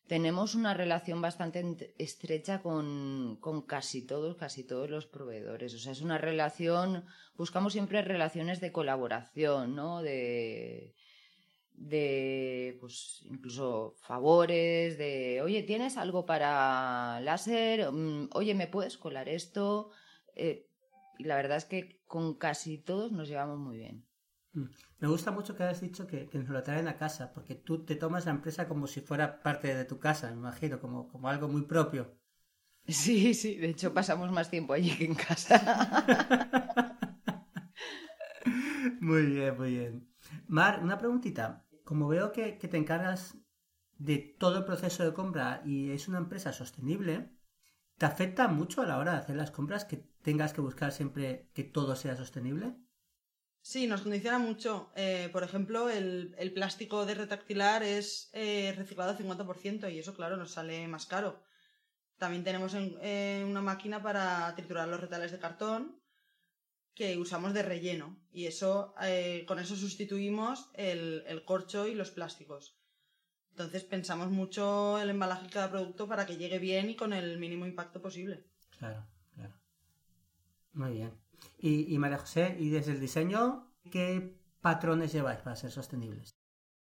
tenemos 0.07 0.57
una 0.57 0.75
relación 0.75 1.23
bastante 1.23 1.95
estrecha 1.97 2.63
con, 2.63 3.37
con 3.41 3.63
casi 3.63 4.05
todos, 4.05 4.37
casi 4.37 4.65
todos 4.65 4.91
los 4.91 5.07
proveedores. 5.07 5.73
O 5.75 5.79
sea, 5.79 5.93
es 5.93 6.01
una 6.01 6.19
relación, 6.19 7.05
buscamos 7.37 7.75
siempre 7.75 8.03
relaciones 8.03 8.61
de 8.61 8.73
colaboración, 8.73 9.77
¿no? 9.77 10.03
De, 10.03 10.97
de 11.75 12.77
pues 12.81 13.21
incluso 13.25 13.95
favores, 14.01 14.99
de 14.99 15.43
oye, 15.43 15.63
¿tienes 15.63 15.97
algo 15.97 16.27
para 16.27 17.21
láser? 17.21 17.93
Mm, 17.93 18.31
Oye, 18.33 18.55
¿me 18.55 18.67
puedes 18.67 18.99
colar 18.99 19.29
esto? 19.29 19.91
Eh, 20.35 20.70
y 21.21 21.25
la 21.25 21.37
verdad 21.37 21.59
es 21.59 21.67
que 21.67 22.03
con 22.07 22.35
casi 22.35 22.79
todos 22.79 23.13
nos 23.13 23.29
llevamos 23.29 23.59
muy 23.59 23.77
bien. 23.77 24.07
Mm. 24.53 24.65
Me 24.99 25.09
gusta 25.09 25.31
mucho 25.31 25.55
que 25.55 25.63
hayas 25.63 25.81
dicho 25.81 26.07
que, 26.07 26.29
que 26.29 26.39
nos 26.39 26.49
lo 26.49 26.63
traen 26.63 26.89
a 26.89 26.97
casa, 26.97 27.33
porque 27.33 27.55
tú 27.55 27.85
te 27.85 27.97
tomas 27.97 28.25
la 28.25 28.33
empresa 28.33 28.67
como 28.67 28.87
si 28.87 29.01
fuera 29.01 29.43
parte 29.43 29.75
de 29.75 29.85
tu 29.85 29.99
casa, 29.99 30.31
me 30.31 30.37
imagino, 30.37 30.81
como, 30.81 31.09
como 31.09 31.29
algo 31.29 31.49
muy 31.49 31.63
propio. 31.63 32.17
Sí, 32.89 33.35
sí, 33.35 33.57
de 33.57 33.69
hecho 33.69 33.93
pasamos 33.93 34.33
más 34.33 34.51
tiempo 34.51 34.73
allí 34.73 34.97
que 34.97 35.05
en 35.05 35.15
casa. 35.15 35.57
Muy 39.01 39.27
bien, 39.27 39.57
muy 39.57 39.71
bien. 39.71 40.09
Mar, 40.47 40.81
una 40.83 40.99
preguntita. 40.99 41.67
Como 41.85 42.09
veo 42.09 42.33
que, 42.33 42.59
que 42.59 42.69
te 42.69 42.77
encargas 42.77 43.37
de 43.99 44.19
todo 44.19 44.59
el 44.59 44.65
proceso 44.65 45.05
de 45.05 45.15
compra 45.15 45.63
y 45.65 45.91
es 45.91 46.09
una 46.09 46.19
empresa 46.19 46.53
sostenible, 46.53 47.31
¿te 47.99 48.07
afecta 48.07 48.49
mucho 48.49 48.83
a 48.83 48.87
la 48.87 48.99
hora 48.99 49.13
de 49.13 49.19
hacer 49.19 49.37
las 49.37 49.51
compras 49.51 49.85
que 49.85 50.10
tengas 50.23 50.53
que 50.53 50.61
buscar 50.61 50.93
siempre 50.93 51.51
que 51.55 51.65
todo 51.65 51.97
sea 51.97 52.17
sostenible? 52.17 52.77
Sí, 53.63 53.87
nos 53.87 54.03
condiciona 54.03 54.39
mucho. 54.39 54.91
Eh, 54.97 55.29
por 55.33 55.43
ejemplo, 55.43 55.89
el, 55.91 56.35
el 56.39 56.53
plástico 56.53 57.07
de 57.07 57.15
retractilar 57.15 57.83
es 57.83 58.31
eh, 58.33 58.73
reciclado 58.77 59.11
al 59.11 59.17
50% 59.19 59.89
y 59.89 59.99
eso, 59.99 60.15
claro, 60.15 60.37
nos 60.37 60.53
sale 60.53 60.87
más 60.89 61.07
caro. 61.07 61.43
También 62.19 62.45
tenemos 62.45 62.75
en- 62.75 62.97
eh, 63.03 63.45
una 63.49 63.63
máquina 63.63 64.03
para 64.03 64.55
triturar 64.57 64.89
los 64.89 65.01
retales 65.01 65.33
de 65.33 65.41
cartón 65.41 66.01
que 66.95 67.19
usamos 67.19 67.55
de 67.55 67.63
relleno 67.63 68.09
y 68.33 68.47
eso 68.47 68.95
con 69.49 69.59
eso 69.61 69.77
sustituimos 69.77 70.71
el, 70.75 71.25
el 71.27 71.45
corcho 71.45 71.87
y 71.89 71.95
los 71.95 72.11
plásticos. 72.11 72.77
Entonces 73.53 73.85
pensamos 73.85 74.31
mucho 74.31 74.99
el 75.01 75.11
embalaje 75.11 75.45
de 75.45 75.51
cada 75.51 75.71
producto 75.71 76.09
para 76.09 76.27
que 76.27 76.37
llegue 76.39 76.59
bien 76.61 76.91
y 76.91 76.97
con 76.97 77.13
el 77.13 77.39
mínimo 77.39 77.67
impacto 77.67 78.03
posible. 78.03 78.45
Claro. 78.79 79.07
Muy 80.73 80.93
bien. 80.93 81.13
Y, 81.59 81.93
y 81.93 81.99
María 81.99 82.19
José, 82.19 82.57
¿y 82.59 82.71
desde 82.71 82.93
el 82.93 83.01
diseño 83.01 83.73
qué 83.91 84.39
patrones 84.61 85.13
lleváis 85.13 85.41
para 85.41 85.57
ser 85.57 85.71
sostenibles? 85.71 86.31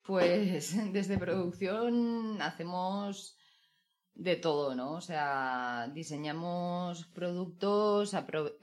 Pues 0.02 0.74
desde 0.92 1.18
producción 1.18 2.40
hacemos 2.40 3.36
de 4.14 4.36
todo, 4.36 4.74
¿no? 4.74 4.92
O 4.92 5.00
sea, 5.00 5.90
diseñamos 5.92 7.06
productos 7.08 8.16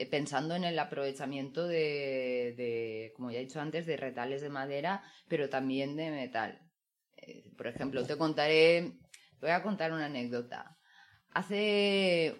pensando 0.09 0.55
en 0.55 0.63
el 0.63 0.79
aprovechamiento 0.79 1.67
de, 1.67 2.55
de, 2.57 3.13
como 3.15 3.29
ya 3.29 3.37
he 3.37 3.45
dicho 3.45 3.61
antes, 3.61 3.85
de 3.85 3.97
retales 3.97 4.41
de 4.41 4.49
madera, 4.49 5.03
pero 5.27 5.49
también 5.49 5.95
de 5.95 6.09
metal. 6.09 6.59
Eh, 7.17 7.51
por 7.55 7.67
ejemplo, 7.67 8.03
te 8.03 8.17
contaré, 8.17 8.97
te 9.39 9.45
voy 9.45 9.51
a 9.51 9.61
contar 9.61 9.91
una 9.91 10.05
anécdota. 10.05 10.77
Hace 11.29 12.35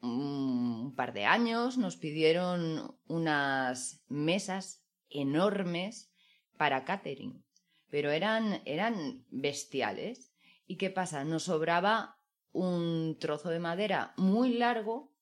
un 0.00 0.94
par 0.96 1.12
de 1.12 1.24
años 1.24 1.78
nos 1.78 1.96
pidieron 1.96 2.96
unas 3.06 4.04
mesas 4.08 4.84
enormes 5.10 6.12
para 6.56 6.84
catering, 6.84 7.44
pero 7.90 8.10
eran, 8.10 8.60
eran 8.64 9.24
bestiales. 9.30 10.32
¿Y 10.66 10.76
qué 10.76 10.90
pasa? 10.90 11.24
Nos 11.24 11.44
sobraba 11.44 12.18
un 12.52 13.16
trozo 13.18 13.50
de 13.50 13.60
madera 13.60 14.12
muy 14.16 14.54
largo, 14.54 15.12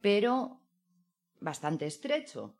pero 0.00 0.62
bastante 1.40 1.86
estrecho. 1.86 2.56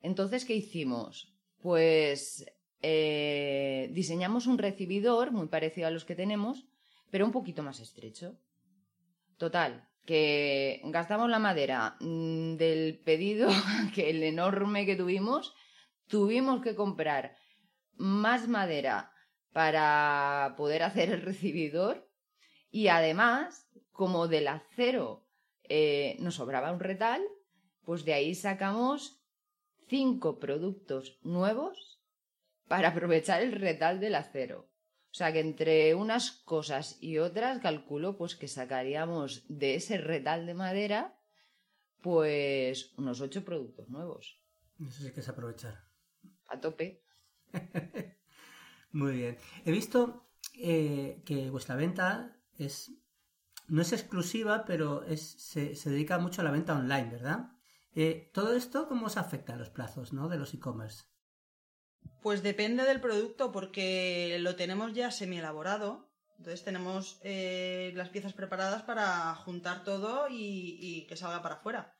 Entonces, 0.00 0.44
¿qué 0.44 0.54
hicimos? 0.54 1.34
Pues 1.60 2.44
eh, 2.82 3.88
diseñamos 3.92 4.46
un 4.46 4.58
recibidor 4.58 5.32
muy 5.32 5.48
parecido 5.48 5.86
a 5.86 5.90
los 5.90 6.04
que 6.04 6.14
tenemos, 6.14 6.66
pero 7.10 7.24
un 7.24 7.32
poquito 7.32 7.62
más 7.62 7.80
estrecho. 7.80 8.38
Total, 9.38 9.88
que 10.04 10.80
gastamos 10.84 11.30
la 11.30 11.38
madera 11.38 11.96
mm, 12.00 12.56
del 12.56 13.00
pedido, 13.04 13.48
que 13.94 14.10
el 14.10 14.22
enorme 14.22 14.86
que 14.86 14.96
tuvimos, 14.96 15.54
tuvimos 16.08 16.62
que 16.62 16.74
comprar 16.74 17.36
más 17.96 18.48
madera 18.48 19.12
para 19.52 20.54
poder 20.56 20.82
hacer 20.82 21.10
el 21.10 21.22
recibidor 21.22 22.08
y 22.70 22.88
además, 22.88 23.70
como 23.92 24.26
del 24.26 24.48
acero 24.48 25.24
eh, 25.62 26.16
nos 26.18 26.34
sobraba 26.34 26.72
un 26.72 26.80
retal, 26.80 27.22
pues 27.84 28.04
de 28.04 28.14
ahí 28.14 28.34
sacamos 28.34 29.22
cinco 29.88 30.38
productos 30.40 31.18
nuevos 31.22 32.02
para 32.66 32.88
aprovechar 32.88 33.42
el 33.42 33.52
retal 33.52 34.00
del 34.00 34.16
acero. 34.16 34.68
O 35.14 35.16
sea 35.16 35.32
que 35.32 35.38
entre 35.38 35.94
unas 35.94 36.32
cosas 36.32 36.98
y 37.00 37.18
otras 37.18 37.60
calculo 37.60 38.16
pues 38.16 38.34
que 38.34 38.48
sacaríamos 38.48 39.44
de 39.46 39.76
ese 39.76 39.96
retal 39.96 40.44
de 40.44 40.54
madera 40.54 41.16
pues 42.00 42.92
unos 42.98 43.20
ocho 43.20 43.44
productos 43.44 43.88
nuevos. 43.88 44.42
Eso 44.80 45.04
sí 45.04 45.12
que 45.12 45.20
es 45.20 45.28
aprovechar. 45.28 45.84
A 46.48 46.60
tope. 46.60 47.04
Muy 48.90 49.12
bien. 49.12 49.38
He 49.64 49.70
visto 49.70 50.26
eh, 50.58 51.22
que 51.24 51.48
vuestra 51.48 51.76
venta 51.76 52.36
es 52.58 52.90
no 53.68 53.82
es 53.82 53.92
exclusiva, 53.92 54.64
pero 54.64 55.04
es, 55.04 55.22
se, 55.22 55.76
dedica 55.90 56.18
mucho 56.18 56.40
a 56.40 56.44
la 56.44 56.50
venta 56.50 56.76
online, 56.76 57.10
¿verdad? 57.10 57.52
Eh, 57.94 58.32
¿Todo 58.34 58.56
esto 58.56 58.88
cómo 58.88 59.06
os 59.06 59.16
afecta 59.16 59.54
a 59.54 59.56
los 59.56 59.70
plazos 59.70 60.12
¿no? 60.12 60.28
de 60.28 60.38
los 60.38 60.54
e-commerce? 60.54 61.04
Pues 62.22 62.42
depende 62.42 62.84
del 62.84 63.00
producto 63.00 63.52
porque 63.52 64.38
lo 64.40 64.56
tenemos 64.56 64.94
ya 64.94 65.10
semi 65.10 65.38
elaborado. 65.38 66.08
Entonces 66.38 66.64
tenemos 66.64 67.20
eh, 67.22 67.92
las 67.94 68.08
piezas 68.08 68.32
preparadas 68.32 68.82
para 68.82 69.34
juntar 69.36 69.84
todo 69.84 70.26
y, 70.28 71.06
que 71.08 71.16
salga 71.16 71.42
para 71.42 71.56
afuera. 71.56 71.94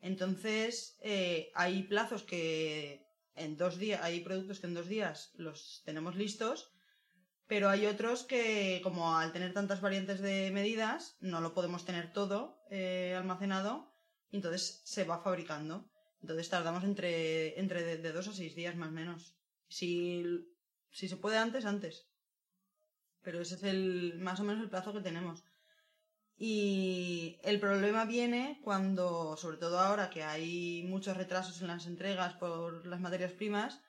Entonces 0.00 0.98
eh, 1.02 1.50
hay 1.54 1.82
plazos 1.84 2.22
que 2.22 3.06
en 3.36 3.56
dos 3.56 3.78
días, 3.78 4.02
hay 4.02 4.20
productos 4.20 4.60
que 4.60 4.66
en 4.66 4.74
dos 4.74 4.88
días 4.88 5.32
los 5.36 5.82
tenemos 5.84 6.16
listos, 6.16 6.72
pero 7.46 7.68
hay 7.68 7.86
otros 7.86 8.24
que 8.24 8.80
como 8.82 9.16
al 9.16 9.32
tener 9.32 9.52
tantas 9.52 9.80
variantes 9.80 10.20
de 10.20 10.50
medidas 10.52 11.16
no 11.20 11.40
lo 11.40 11.54
podemos 11.54 11.84
tener 11.84 12.12
todo 12.12 12.58
eh, 12.70 13.14
almacenado 13.16 13.90
entonces 14.32 14.82
se 14.84 15.04
va 15.04 15.18
fabricando. 15.18 15.89
Entonces 16.22 16.48
tardamos 16.48 16.84
entre, 16.84 17.58
entre 17.58 17.98
de 17.98 18.12
dos 18.12 18.28
a 18.28 18.32
seis 18.32 18.54
días 18.54 18.76
más 18.76 18.90
o 18.90 18.92
menos. 18.92 19.34
Si, 19.68 20.24
si 20.90 21.08
se 21.08 21.16
puede 21.16 21.38
antes, 21.38 21.64
antes. 21.64 22.06
Pero 23.22 23.40
ese 23.40 23.54
es 23.54 23.62
el 23.62 24.18
más 24.18 24.40
o 24.40 24.44
menos 24.44 24.62
el 24.62 24.70
plazo 24.70 24.92
que 24.92 25.00
tenemos. 25.00 25.44
Y 26.42 27.38
el 27.42 27.60
problema 27.60 28.06
viene 28.06 28.60
cuando, 28.64 29.36
sobre 29.36 29.58
todo 29.58 29.78
ahora 29.78 30.08
que 30.08 30.22
hay 30.22 30.82
muchos 30.84 31.16
retrasos 31.16 31.60
en 31.60 31.66
las 31.66 31.86
entregas 31.86 32.32
por 32.34 32.86
las 32.86 32.98
materias 32.98 33.32
primas, 33.32 33.80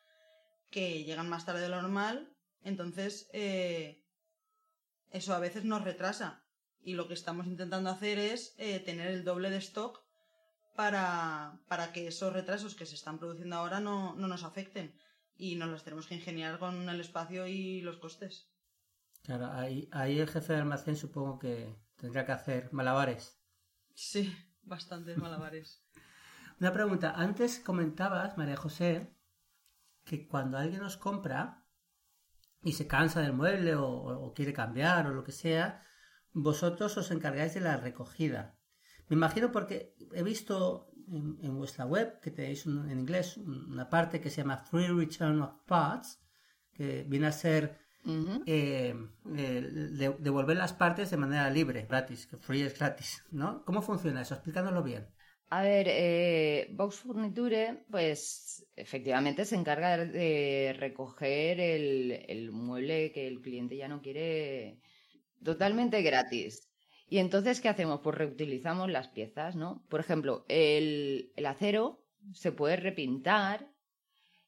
que 0.70 1.06
llegan 1.06 1.30
más 1.30 1.46
tarde 1.46 1.62
de 1.62 1.70
lo 1.70 1.82
normal, 1.82 2.34
entonces 2.62 3.30
eh, 3.32 4.04
eso 5.12 5.34
a 5.34 5.40
veces 5.40 5.64
nos 5.64 5.84
retrasa. 5.84 6.44
Y 6.82 6.96
lo 6.96 7.08
que 7.08 7.14
estamos 7.14 7.48
intentando 7.48 7.90
hacer 7.90 8.20
es 8.20 8.54
eh, 8.58 8.80
tener 8.80 9.08
el 9.08 9.24
doble 9.24 9.50
de 9.50 9.58
stock 9.58 10.01
para, 10.82 11.62
para, 11.68 11.92
que 11.94 12.08
esos 12.08 12.34
retrasos 12.34 12.74
que 12.74 12.88
se 12.88 12.96
están 12.96 13.20
produciendo 13.20 13.56
ahora 13.56 13.80
no, 13.80 14.16
no 14.16 14.28
nos 14.28 14.44
afecten 14.44 14.98
y 15.36 15.54
nos 15.56 15.70
las 15.70 15.84
tenemos 15.84 16.08
que 16.08 16.16
ingeniar 16.16 16.58
con 16.58 16.90
el 16.90 17.00
espacio 17.00 17.46
y 17.46 17.82
los 17.82 17.98
costes. 17.98 18.52
Claro, 19.22 19.52
ahí, 19.52 19.88
ahí 19.92 20.20
el 20.20 20.28
jefe 20.28 20.54
de 20.54 20.60
almacén 20.60 20.96
supongo 20.96 21.38
que 21.38 21.78
tendría 21.98 22.26
que 22.26 22.32
hacer 22.32 22.74
malabares. 22.74 23.40
Sí, 23.94 24.36
bastantes 24.64 25.20
malabares. 25.20 25.86
Una 26.60 26.74
pregunta, 26.74 27.14
antes 27.16 27.60
comentabas, 27.60 28.36
María 28.40 28.58
José, 28.58 29.16
que 30.04 30.28
cuando 30.28 30.58
alguien 30.58 30.82
nos 30.82 30.98
compra 30.98 31.64
y 32.64 32.74
se 32.74 32.88
cansa 32.88 33.22
del 33.22 33.34
mueble 33.34 33.76
o, 33.76 34.34
quiere 34.36 34.52
cambiar 34.52 35.06
o 35.06 35.14
lo 35.14 35.24
que 35.24 35.32
sea, 35.32 35.86
vosotros 36.32 36.98
os 36.98 37.12
encargáis 37.12 37.54
de 37.54 37.62
la 37.62 37.78
recogida. 37.78 38.58
Me 39.12 39.16
imagino 39.18 39.52
porque 39.52 39.94
he 40.14 40.24
visto 40.24 40.90
en, 41.12 41.58
vuestra 41.58 41.86
web, 41.86 42.22
que 42.22 42.32
tenéis 42.32 42.66
en 42.66 42.98
inglés 42.98 43.36
una 43.36 43.90
parte 43.90 44.22
que 44.22 44.30
se 44.30 44.38
llama 44.38 44.56
Free 44.56 44.88
Return 44.88 45.42
of 45.42 45.52
Parts, 45.66 46.18
que 46.74 47.04
viene 47.04 47.28
a 47.28 47.34
ser 47.34 47.78
eh, 48.46 48.96
eh, 49.36 50.16
devolver 50.18 50.56
las 50.56 50.72
partes 50.72 51.12
de 51.12 51.18
manera 51.18 51.50
libre, 51.50 51.86
gratis, 51.90 52.26
que 52.26 52.38
free 52.38 52.62
es 52.62 52.80
gratis, 52.80 53.22
¿no? 53.32 53.66
¿Cómo 53.66 53.82
funciona 53.82 54.22
eso? 54.22 54.36
Explicándolo 54.36 54.82
bien. 54.82 55.06
A 55.50 55.62
ver, 55.62 55.88
eh, 55.90 56.70
Box 56.72 57.00
Furniture, 57.00 57.84
pues 57.92 58.66
efectivamente 58.78 59.44
se 59.44 59.58
encarga 59.58 59.98
de 59.98 60.74
recoger 60.80 61.60
el, 61.60 62.24
el 62.30 62.54
mueble 62.54 63.12
que 63.12 63.28
el 63.28 63.42
cliente 63.42 63.76
ya 63.76 63.90
no 63.90 64.02
quiere 64.02 64.80
totalmente 65.44 66.02
gratis. 66.02 66.71
Y 67.12 67.20
entonces, 67.20 67.60
¿qué 67.60 67.68
hacemos? 67.68 68.00
Pues 68.00 68.18
reutilizamos 68.18 68.90
las 68.90 69.10
piezas, 69.10 69.58
¿no? 69.58 69.84
Por 69.90 70.00
ejemplo, 70.00 70.46
el, 70.48 71.34
acero 71.46 72.06
se 72.34 72.54
puede 72.54 72.78
repintar 72.78 73.68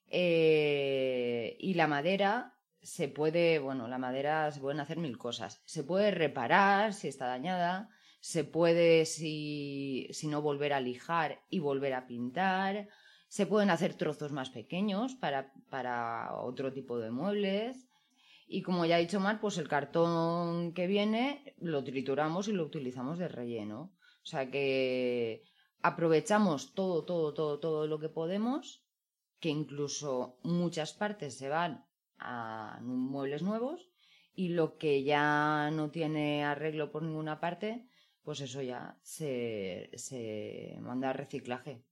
eh, 0.07 1.57
y 1.59 1.73
la 1.73 1.87
madera 1.87 2.57
se 2.81 3.09
puede, 3.09 3.59
bueno, 3.59 3.89
la 3.89 3.97
madera 3.97 4.49
se 4.49 4.61
pueden 4.61 4.79
hacer 4.79 4.97
mil 4.97 5.17
cosas. 5.17 5.61
Se 5.65 5.83
puede 5.83 6.11
reparar 6.11 6.93
si 6.93 7.09
está 7.09 7.27
dañada, 7.27 7.89
se 8.21 8.45
puede, 8.45 9.03
si, 9.05 10.07
si 10.11 10.29
no, 10.29 10.41
volver 10.41 10.71
a 10.71 10.79
lijar 10.79 11.41
y 11.49 11.59
volver 11.59 11.93
a 11.93 12.07
pintar. 12.07 12.87
Se 13.27 13.45
pueden 13.45 13.71
hacer 13.71 13.95
trozos 13.95 14.31
más 14.31 14.51
pequeños 14.51 15.15
para, 15.15 15.51
para 15.69 16.33
otro 16.35 16.71
tipo 16.71 16.97
de 16.97 17.11
muebles. 17.11 17.89
Y 18.53 18.61
como 18.61 18.85
ya 18.85 18.97
ha 18.97 18.99
dicho 18.99 19.19
Mar, 19.19 19.39
pues 19.41 19.57
el 19.57 19.67
cartón 19.67 20.73
que 20.73 20.85
viene 20.85 21.55
lo 21.57 21.83
trituramos 21.83 22.47
y 22.47 22.51
lo 22.51 22.63
utilizamos 22.63 23.17
de 23.17 23.27
relleno. 23.27 23.95
O 24.21 24.25
sea 24.25 24.51
que 24.51 25.41
aprovechamos 25.81 26.75
todo, 26.75 27.03
todo, 27.03 27.33
todo, 27.33 27.59
todo 27.59 27.87
lo 27.87 27.97
que 27.97 28.09
podemos, 28.09 28.85
que 29.39 29.49
incluso 29.49 30.37
muchas 30.43 30.93
partes 30.93 31.35
se 31.35 31.49
van 31.49 31.83
a 32.19 32.79
muebles 32.83 33.41
nuevos 33.41 33.89
y 34.35 34.49
lo 34.49 34.77
que 34.77 35.03
ya 35.03 35.71
no 35.71 35.89
tiene 35.89 36.43
arreglo 36.43 36.91
por 36.91 37.01
ninguna 37.01 37.39
parte, 37.39 37.87
pues 38.21 38.39
eso 38.39 38.61
ya 38.61 38.99
se, 39.01 39.89
se 39.95 40.77
manda 40.79 41.09
a 41.09 41.13
reciclaje. 41.13 41.83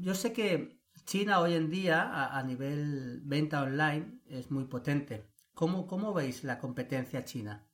Yo 0.00 0.16
sé 0.16 0.32
que 0.32 0.80
China 1.04 1.40
hoy 1.40 1.54
en 1.54 1.70
día 1.70 2.36
a 2.36 2.42
nivel 2.42 3.20
venta 3.22 3.62
online 3.62 4.18
es 4.26 4.50
muy 4.50 4.64
potente. 4.64 5.32
¿Cómo, 5.54 6.12
veis 6.12 6.42
la 6.42 6.58
competencia 6.58 7.24
china? 7.24 7.64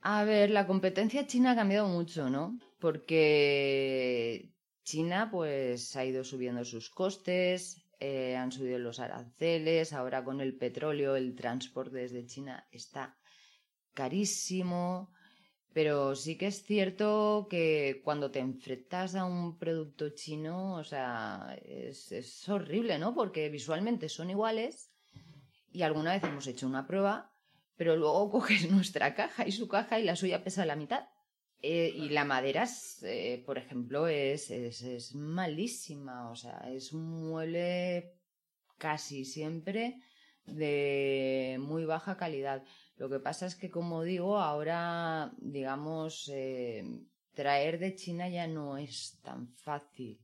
A 0.00 0.24
ver, 0.24 0.50
la 0.50 0.66
competencia 0.66 1.26
china 1.26 1.52
ha 1.52 1.56
cambiado 1.56 1.88
mucho, 1.88 2.28
¿no? 2.28 2.58
Porque 2.78 4.52
China 4.82 5.30
pues 5.30 5.96
ha 5.96 6.04
ido 6.04 6.24
subiendo 6.24 6.62
sus 6.62 6.90
costes, 6.90 7.82
eh, 8.00 8.36
han 8.36 8.52
subido 8.52 8.78
los 8.78 9.00
aranceles, 9.00 9.94
ahora 9.94 10.22
con 10.22 10.42
el 10.42 10.58
petróleo 10.58 11.16
el 11.16 11.34
transporte 11.34 11.96
desde 11.96 12.26
China 12.26 12.68
está 12.70 13.16
carísimo, 13.94 15.10
pero 15.72 16.14
sí 16.14 16.36
que 16.36 16.48
es 16.48 16.64
cierto 16.64 17.46
que 17.48 18.02
cuando 18.04 18.30
te 18.30 18.40
enfrentas 18.40 19.14
a 19.14 19.24
un 19.24 19.56
producto 19.56 20.10
chino, 20.10 20.74
o 20.74 20.84
sea, 20.84 21.58
es 21.62 22.46
horrible, 22.46 22.98
¿no? 22.98 23.14
Porque 23.14 23.48
visualmente 23.48 24.10
son 24.10 24.28
iguales, 24.28 24.93
y 25.74 25.82
alguna 25.82 26.12
vez 26.12 26.22
hemos 26.22 26.46
hecho 26.46 26.66
una 26.66 26.86
prueba, 26.86 27.32
pero 27.76 27.96
luego 27.96 28.30
coges 28.30 28.70
nuestra 28.70 29.14
caja 29.14 29.46
y 29.46 29.52
su 29.52 29.68
caja 29.68 29.98
y 29.98 30.04
la 30.04 30.16
suya 30.16 30.42
pesa 30.42 30.64
la 30.64 30.76
mitad. 30.76 31.08
Eh, 31.60 31.92
y 31.96 32.10
la 32.10 32.24
madera, 32.24 32.68
eh, 33.02 33.42
por 33.44 33.58
ejemplo, 33.58 34.06
es, 34.06 34.50
es, 34.50 34.82
es 34.82 35.14
malísima. 35.14 36.30
O 36.30 36.36
sea, 36.36 36.62
es 36.70 36.92
un 36.92 37.28
mueble 37.28 38.12
casi 38.78 39.24
siempre 39.24 40.00
de 40.46 41.56
muy 41.58 41.86
baja 41.86 42.16
calidad. 42.16 42.62
Lo 42.96 43.08
que 43.08 43.18
pasa 43.18 43.46
es 43.46 43.56
que, 43.56 43.70
como 43.70 44.04
digo, 44.04 44.38
ahora, 44.38 45.32
digamos, 45.38 46.30
eh, 46.32 46.84
traer 47.32 47.78
de 47.78 47.96
China 47.96 48.28
ya 48.28 48.46
no 48.46 48.76
es 48.76 49.18
tan 49.22 49.48
fácil. 49.48 50.20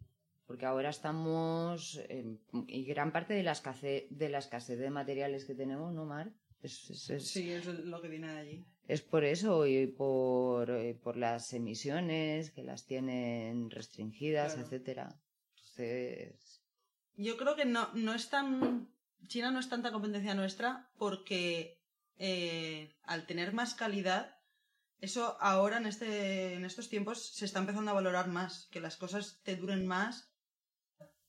Porque 0.50 0.66
ahora 0.66 0.90
estamos, 0.90 2.00
eh, 2.08 2.24
y 2.66 2.84
gran 2.84 3.12
parte 3.12 3.34
de 3.34 3.44
la, 3.44 3.52
escasez, 3.52 4.06
de 4.10 4.28
la 4.28 4.38
escasez 4.38 4.80
de 4.80 4.90
materiales 4.90 5.44
que 5.44 5.54
tenemos, 5.54 5.94
¿no, 5.94 6.04
Mar? 6.06 6.32
Es, 6.60 6.90
es- 6.90 7.08
es- 7.08 7.28
Sí, 7.30 7.52
es 7.52 7.66
lo 7.66 8.02
que 8.02 8.08
viene 8.08 8.32
de 8.32 8.38
allí. 8.40 8.64
es 8.88 9.00
por 9.00 9.22
eso 9.24 9.64
y 9.68 9.86
por, 9.86 10.72
por 11.04 11.16
las 11.16 11.52
emisiones 11.52 12.50
que 12.50 12.64
las 12.64 12.84
tienen 12.84 13.70
restringidas, 13.70 14.54
Claro. 14.54 14.66
etcétera. 14.66 15.20
Entonces, 15.54 16.60
Yo 17.14 17.36
creo 17.36 17.54
que 17.54 17.64
no, 17.64 17.88
no 17.94 18.12
es 18.12 18.28
tan. 18.28 18.92
China 19.28 19.52
no 19.52 19.60
es 19.60 19.68
tanta 19.68 19.92
competencia 19.92 20.34
nuestra 20.34 20.90
porque 20.98 21.78
eh, 22.16 22.96
al 23.04 23.24
tener 23.26 23.52
más 23.52 23.74
calidad, 23.74 24.34
eso 24.98 25.36
ahora 25.40 25.78
en, 25.78 25.86
este, 25.86 26.54
en 26.54 26.64
estos 26.64 26.88
tiempos 26.88 27.34
se 27.36 27.44
está 27.44 27.60
empezando 27.60 27.92
a 27.92 27.94
valorar 27.94 28.26
más, 28.26 28.66
que 28.72 28.80
las 28.80 28.96
cosas 28.96 29.40
te 29.44 29.54
duren 29.54 29.86
más. 29.86 30.26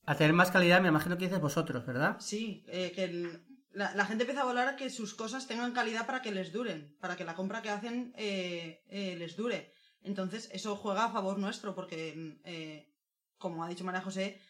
A 0.04 0.16
tener 0.16 0.32
más 0.32 0.50
calidad, 0.50 0.80
me 0.80 0.88
imagino 0.88 1.16
que 1.16 1.26
dices 1.26 1.40
vosotros, 1.40 1.86
¿verdad? 1.86 2.16
Sí, 2.18 2.64
eh, 2.68 2.92
que 2.92 3.40
la, 3.74 4.04
gente 4.04 4.24
empieza 4.24 4.42
a 4.42 4.46
valorar 4.46 4.76
que 4.76 4.90
sus 4.90 5.14
cosas 5.14 5.46
tengan 5.46 5.72
calidad 5.72 6.06
para 6.06 6.22
que 6.22 6.32
les 6.32 6.52
duren, 6.52 6.96
para 7.00 7.16
que 7.16 7.24
la 7.24 7.34
compra 7.34 7.62
que 7.62 7.70
hacen 7.70 8.12
eh, 8.16 8.82
eh, 8.88 9.16
les 9.16 9.36
dure. 9.36 9.72
Entonces, 10.02 10.50
eso 10.52 10.76
juega 10.76 11.04
a 11.04 11.12
favor 11.12 11.38
nuestro, 11.38 11.74
porque, 11.74 12.38
eh, 12.44 12.92
como 13.38 13.64
ha 13.64 13.68
dicho 13.68 13.84
María 13.84 14.00
José, 14.00 14.40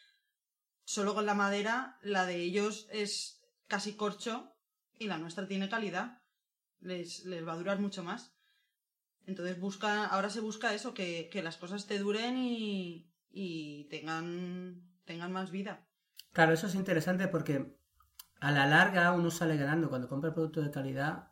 solo 0.85 1.15
con 1.15 1.27
la 1.27 1.35
madera, 1.35 1.99
la 2.03 2.27
de 2.27 2.37
ellos 2.37 2.89
es 2.91 3.45
casi 3.69 3.95
corcho 3.95 4.55
y 4.99 5.07
la 5.07 5.19
nuestra 5.19 5.47
tiene 5.47 5.69
calidad. 5.69 6.21
Les, 6.81 7.25
les 7.25 7.47
va 7.47 7.53
a 7.53 7.57
durar 7.57 7.79
mucho 7.79 8.03
más. 8.03 8.35
Entonces 9.27 9.61
busca, 9.61 10.07
ahora 10.07 10.31
se 10.31 10.41
busca 10.41 10.75
eso, 10.75 10.95
que, 10.95 11.29
que 11.31 11.43
las 11.43 11.57
cosas 11.57 11.87
te 11.87 11.99
duren 11.99 12.37
y, 12.39 13.09
y 13.31 13.85
tengan, 13.85 14.83
tengan 15.05 15.33
más 15.33 15.51
vida. 15.51 15.87
Claro, 16.33 16.53
eso 16.53 16.67
es 16.67 16.75
interesante 16.75 17.29
porque 17.29 17.77
a 18.41 18.51
la 18.51 18.67
larga 18.67 19.13
uno 19.13 19.31
sale 19.31 19.57
ganando 19.57 19.89
cuando 19.89 20.09
compra 20.09 20.35
producto 20.35 20.63
de 20.63 20.71
calidad. 20.71 21.31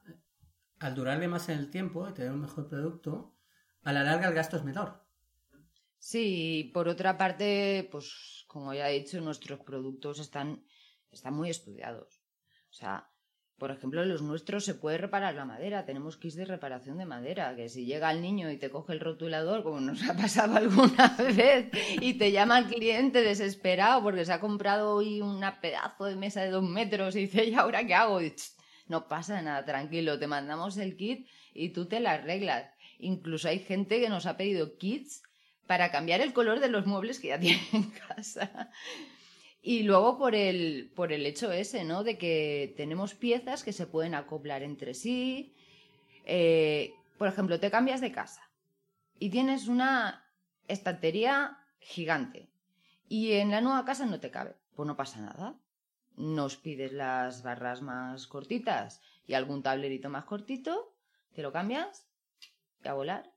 Al 0.78 0.94
durarle 0.94 1.28
más 1.28 1.48
en 1.48 1.58
el 1.58 1.70
tiempo 1.70 2.08
y 2.08 2.14
tener 2.14 2.32
un 2.32 2.40
mejor 2.40 2.68
producto, 2.68 3.36
a 3.82 3.92
la 3.92 4.02
larga 4.02 4.28
el 4.28 4.34
gasto 4.34 4.56
es 4.56 4.64
menor. 4.64 5.04
sí, 5.98 6.60
y 6.60 6.64
por 6.72 6.88
otra 6.88 7.18
parte, 7.18 7.88
pues 7.90 8.44
como 8.46 8.72
ya 8.74 8.88
he 8.90 8.98
dicho, 9.00 9.20
nuestros 9.20 9.60
productos 9.60 10.18
están, 10.18 10.64
están 11.10 11.34
muy 11.34 11.50
estudiados. 11.50 12.22
O 12.70 12.72
sea, 12.72 13.10
por 13.60 13.70
ejemplo, 13.70 14.02
los 14.06 14.22
nuestros 14.22 14.64
se 14.64 14.74
puede 14.74 14.96
reparar 14.96 15.34
la 15.34 15.44
madera, 15.44 15.84
tenemos 15.84 16.16
kits 16.16 16.34
de 16.34 16.46
reparación 16.46 16.96
de 16.96 17.04
madera, 17.04 17.54
que 17.54 17.68
si 17.68 17.84
llega 17.84 18.10
el 18.10 18.22
niño 18.22 18.50
y 18.50 18.56
te 18.56 18.70
coge 18.70 18.94
el 18.94 19.00
rotulador, 19.00 19.62
como 19.62 19.80
nos 19.80 20.02
ha 20.08 20.16
pasado 20.16 20.56
alguna 20.56 21.14
vez, 21.18 21.68
y 22.00 22.14
te 22.14 22.32
llama 22.32 22.58
el 22.58 22.68
cliente 22.68 23.20
desesperado 23.20 24.02
porque 24.02 24.24
se 24.24 24.32
ha 24.32 24.40
comprado 24.40 24.94
hoy 24.94 25.20
una 25.20 25.60
pedazo 25.60 26.06
de 26.06 26.16
mesa 26.16 26.40
de 26.40 26.48
dos 26.48 26.64
metros 26.64 27.14
y 27.16 27.26
dice, 27.26 27.44
¿y 27.44 27.54
ahora 27.54 27.86
qué 27.86 27.94
hago? 27.94 28.22
Y, 28.22 28.30
"Ch, 28.30 28.52
no 28.88 29.08
pasa 29.08 29.42
nada, 29.42 29.62
tranquilo, 29.66 30.18
te 30.18 30.26
mandamos 30.26 30.78
el 30.78 30.96
kit 30.96 31.28
y 31.52 31.68
tú 31.68 31.84
te 31.84 32.00
la 32.00 32.12
arreglas. 32.12 32.64
Incluso 32.98 33.46
hay 33.48 33.58
gente 33.58 34.00
que 34.00 34.08
nos 34.08 34.24
ha 34.24 34.38
pedido 34.38 34.78
kits 34.78 35.22
para 35.66 35.90
cambiar 35.90 36.22
el 36.22 36.32
color 36.32 36.60
de 36.60 36.70
los 36.70 36.86
muebles 36.86 37.20
que 37.20 37.28
ya 37.28 37.38
tiene 37.40 37.60
en 37.74 37.90
casa. 37.90 38.70
Y 39.62 39.82
luego 39.82 40.16
por 40.16 40.34
el, 40.34 40.90
por 40.94 41.12
el 41.12 41.26
hecho 41.26 41.52
ese, 41.52 41.84
¿no? 41.84 42.02
De 42.02 42.16
que 42.16 42.72
tenemos 42.76 43.14
piezas 43.14 43.62
que 43.62 43.72
se 43.72 43.86
pueden 43.86 44.14
acoplar 44.14 44.62
entre 44.62 44.94
sí. 44.94 45.54
Eh, 46.24 46.94
por 47.18 47.28
ejemplo, 47.28 47.60
te 47.60 47.70
cambias 47.70 48.00
de 48.00 48.12
casa 48.12 48.50
y 49.18 49.30
tienes 49.30 49.68
una 49.68 50.24
estantería 50.66 51.58
gigante 51.78 52.48
y 53.08 53.32
en 53.32 53.50
la 53.50 53.60
nueva 53.60 53.84
casa 53.84 54.06
no 54.06 54.20
te 54.20 54.30
cabe. 54.30 54.56
Pues 54.74 54.86
no 54.86 54.96
pasa 54.96 55.20
nada. 55.20 55.58
Nos 56.16 56.56
pides 56.56 56.92
las 56.92 57.42
barras 57.42 57.82
más 57.82 58.26
cortitas 58.26 59.02
y 59.26 59.34
algún 59.34 59.62
tablerito 59.62 60.08
más 60.08 60.24
cortito, 60.24 60.94
te 61.34 61.42
lo 61.42 61.52
cambias 61.52 62.08
y 62.82 62.88
a 62.88 62.94
volar. 62.94 63.32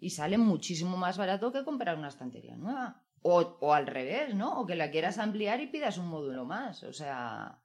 Y 0.00 0.10
sale 0.10 0.38
muchísimo 0.38 0.96
más 0.96 1.18
barato 1.18 1.52
que 1.52 1.64
comprar 1.64 1.98
una 1.98 2.08
estantería 2.08 2.56
nueva. 2.56 3.01
O, 3.22 3.58
o 3.60 3.72
al 3.74 3.86
revés, 3.86 4.34
¿no? 4.34 4.60
O 4.60 4.66
que 4.66 4.74
la 4.74 4.90
quieras 4.90 5.18
ampliar 5.18 5.60
y 5.60 5.68
pidas 5.68 5.98
un 5.98 6.08
módulo 6.08 6.44
más. 6.44 6.82
O 6.82 6.92
sea. 6.92 7.62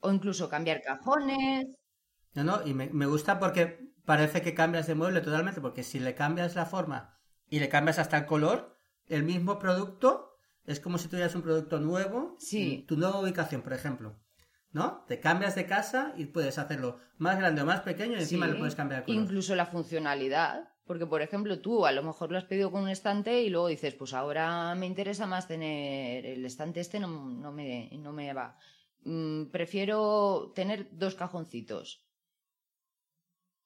O 0.00 0.10
incluso 0.12 0.48
cambiar 0.48 0.82
cajones. 0.82 1.66
No, 2.34 2.44
no, 2.44 2.66
y 2.66 2.74
me, 2.74 2.90
me 2.90 3.06
gusta 3.06 3.38
porque 3.38 3.78
parece 4.04 4.42
que 4.42 4.54
cambias 4.54 4.86
de 4.86 4.94
mueble 4.94 5.20
totalmente, 5.20 5.60
porque 5.60 5.82
si 5.82 6.00
le 6.00 6.14
cambias 6.14 6.54
la 6.56 6.66
forma 6.66 7.18
y 7.48 7.60
le 7.60 7.68
cambias 7.68 7.98
hasta 7.98 8.18
el 8.18 8.26
color, 8.26 8.76
el 9.06 9.22
mismo 9.22 9.58
producto 9.58 10.32
es 10.66 10.80
como 10.80 10.98
si 10.98 11.08
tuvieras 11.08 11.34
un 11.34 11.42
producto 11.42 11.78
nuevo, 11.78 12.36
Sí. 12.38 12.84
tu 12.88 12.96
nueva 12.96 13.20
ubicación, 13.20 13.62
por 13.62 13.72
ejemplo. 13.72 14.20
¿No? 14.72 15.04
Te 15.06 15.20
cambias 15.20 15.54
de 15.54 15.66
casa 15.66 16.12
y 16.16 16.26
puedes 16.26 16.58
hacerlo 16.58 16.98
más 17.16 17.38
grande 17.38 17.62
o 17.62 17.64
más 17.64 17.82
pequeño 17.82 18.16
y 18.16 18.22
encima 18.22 18.46
Sí, 18.46 18.52
le 18.52 18.58
puedes 18.58 18.74
cambiar 18.74 19.00
el 19.02 19.06
color. 19.06 19.22
Incluso 19.22 19.54
la 19.54 19.66
funcionalidad. 19.66 20.73
Porque, 20.86 21.06
por 21.06 21.22
ejemplo, 21.22 21.60
tú 21.60 21.86
a 21.86 21.92
lo 21.92 22.02
mejor 22.02 22.30
lo 22.30 22.38
has 22.38 22.44
pedido 22.44 22.70
con 22.70 22.82
un 22.82 22.90
estante 22.90 23.42
y 23.42 23.48
luego 23.48 23.68
dices, 23.68 23.94
pues 23.94 24.12
ahora 24.12 24.74
me 24.74 24.86
interesa 24.86 25.26
más 25.26 25.48
tener 25.48 26.26
el 26.26 26.44
estante 26.44 26.80
este, 26.80 27.00
no, 27.00 27.08
no, 27.08 27.52
me, 27.52 27.90
no 27.98 28.12
me 28.12 28.32
va. 28.34 28.58
Mm, 29.04 29.46
prefiero 29.50 30.52
tener 30.54 30.88
dos 30.92 31.14
cajoncitos. 31.14 32.06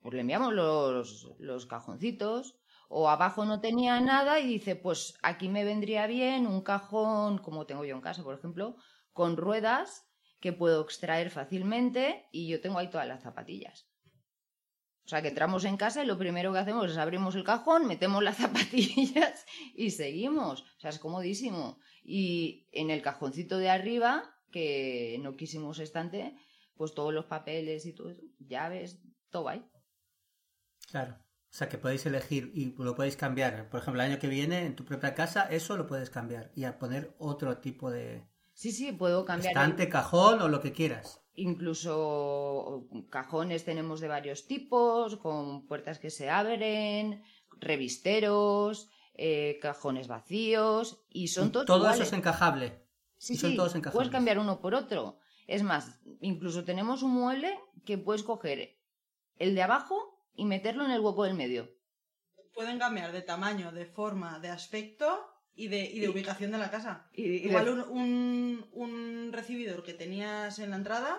Pues 0.01 0.15
le 0.15 0.21
enviamos 0.21 0.53
los, 0.55 1.35
los 1.39 1.67
cajoncitos. 1.67 2.57
O 2.89 3.11
abajo 3.11 3.45
no 3.45 3.61
tenía 3.61 4.01
nada 4.01 4.41
y 4.41 4.47
dice, 4.47 4.75
pues 4.75 5.19
aquí 5.23 5.49
me 5.49 5.65
vendría 5.65 6.07
bien 6.07 6.47
un 6.47 6.63
cajón, 6.63 7.39
como 7.39 7.67
tengo 7.67 7.85
yo 7.85 7.95
en 7.95 8.01
casa, 8.01 8.23
por 8.23 8.35
ejemplo, 8.35 8.77
con 9.13 9.37
ruedas 9.37 10.09
que 10.41 10.55
puedo 10.55 10.83
extraer 10.83 11.31
fácilmente 11.31 12.29
y 12.33 12.49
yo 12.49 12.61
tengo 12.61 12.79
ahí 12.79 12.89
todas 12.89 13.07
las 13.07 13.23
zapatillas. 13.23 13.88
O 15.09 15.11
sea, 15.11 15.23
que 15.23 15.29
entramos 15.29 15.65
en 15.65 15.79
casa 15.79 16.05
y 16.05 16.07
lo 16.07 16.19
primero 16.19 16.53
que 16.53 16.59
hacemos 16.59 16.91
es 16.91 16.99
abrimos 16.99 17.35
el 17.35 17.43
cajón, 17.43 17.87
metemos 17.87 18.23
las 18.23 18.37
zapatillas 19.17 19.47
y 19.75 19.91
seguimos. 19.91 20.61
O 20.77 20.81
sea, 20.81 20.91
es 20.91 20.99
comodísimo. 20.99 21.79
Y 22.05 22.69
en 22.73 22.91
el 22.91 23.01
cajoncito 23.01 23.57
de 23.57 23.71
arriba, 23.71 24.23
que 24.53 25.17
no 25.23 25.35
quisimos 25.35 25.79
estante, 25.79 26.37
pues 26.77 26.93
todos 26.93 27.15
los 27.15 27.25
papeles 27.25 27.87
y 27.87 27.95
todo 27.95 28.11
eso, 28.11 28.21
llaves, 28.39 29.01
todo 29.31 29.49
ahí. 29.49 29.65
Claro. 30.91 31.15
O 31.15 31.55
sea, 31.59 31.71
que 31.71 31.79
podéis 31.79 32.05
elegir 32.05 32.53
y 32.55 32.75
lo 32.77 32.95
podéis 32.95 33.17
cambiar. 33.17 33.71
Por 33.71 33.81
ejemplo, 33.81 34.03
el 34.03 34.11
año 34.11 34.21
que 34.21 34.29
viene, 34.29 34.67
en 34.67 34.77
tu 34.77 34.85
propia 34.85 35.15
casa, 35.15 35.45
eso 35.51 35.79
lo 35.79 35.87
puedes 35.87 36.11
cambiar 36.11 36.53
y 36.55 36.65
a 36.65 36.79
poner 36.79 37.15
otro 37.19 37.57
tipo 37.59 37.91
de 37.91 38.29
Sí, 38.53 38.73
sí, 38.73 38.93
puedo 38.93 39.25
cambiar. 39.25 39.53
el- 39.53 39.59
estante, 39.59 39.89
cajón 39.89 40.43
o 40.43 40.49
lo 40.49 40.61
que 40.61 40.73
quieras. 40.73 41.23
Incluso 41.39 42.89
cajones 43.11 43.65
tenemos 43.65 44.01
de 44.01 44.09
varios 44.09 44.47
tipos, 44.49 45.17
con 45.17 45.67
puertas 45.67 46.01
que 46.01 46.11
se 46.11 46.29
abren, 46.29 47.23
revisteros, 47.61 48.91
eh, 49.15 49.59
cajones 49.63 50.09
vacíos, 50.09 51.05
y 51.09 51.29
son 51.29 51.53
todos 51.53 51.67
Todo 51.67 51.89
eso 51.91 52.03
es 52.03 52.13
encajable. 52.13 52.85
Sí, 53.19 53.35
y 53.35 53.37
son 53.37 53.51
sí, 53.51 53.57
todos 53.57 53.73
puedes 53.73 53.79
encajables. 53.79 54.11
cambiar 54.11 54.39
uno 54.41 54.61
por 54.61 54.75
otro. 54.75 55.19
Es 55.47 55.63
más, 55.63 56.01
incluso 56.21 56.65
tenemos 56.65 57.03
un 57.03 57.13
mueble 57.13 57.57
que 57.85 57.99
puedes 57.99 58.25
coger 58.25 58.77
el 59.37 59.55
de 59.55 59.63
abajo 59.63 59.97
y 60.35 60.45
meterlo 60.45 60.85
en 60.85 60.91
el 60.91 61.01
hueco 61.01 61.23
del 61.23 61.35
medio. 61.35 61.71
Pueden 62.53 62.81
cambiar 62.81 63.13
de 63.13 63.23
tamaño, 63.23 63.71
de 63.71 63.87
forma, 63.87 64.41
de 64.41 64.49
aspecto 64.49 65.07
y 65.59 65.69
de, 65.69 65.81
y 65.85 65.99
de 66.01 66.07
Y- 66.07 66.09
ubicación 66.09 66.51
de 66.53 66.59
la 66.59 66.71
casa. 66.71 67.09
Y, 67.13 67.23
y 67.25 67.29
de- 67.41 67.49
Igual 67.49 67.69
un, 67.69 67.81
un, 67.81 68.67
un 68.73 69.33
recibidor 69.33 69.83
que 69.83 69.93
tenías 69.95 70.59
en 70.61 70.71
la 70.71 70.77
entrada, 70.77 71.17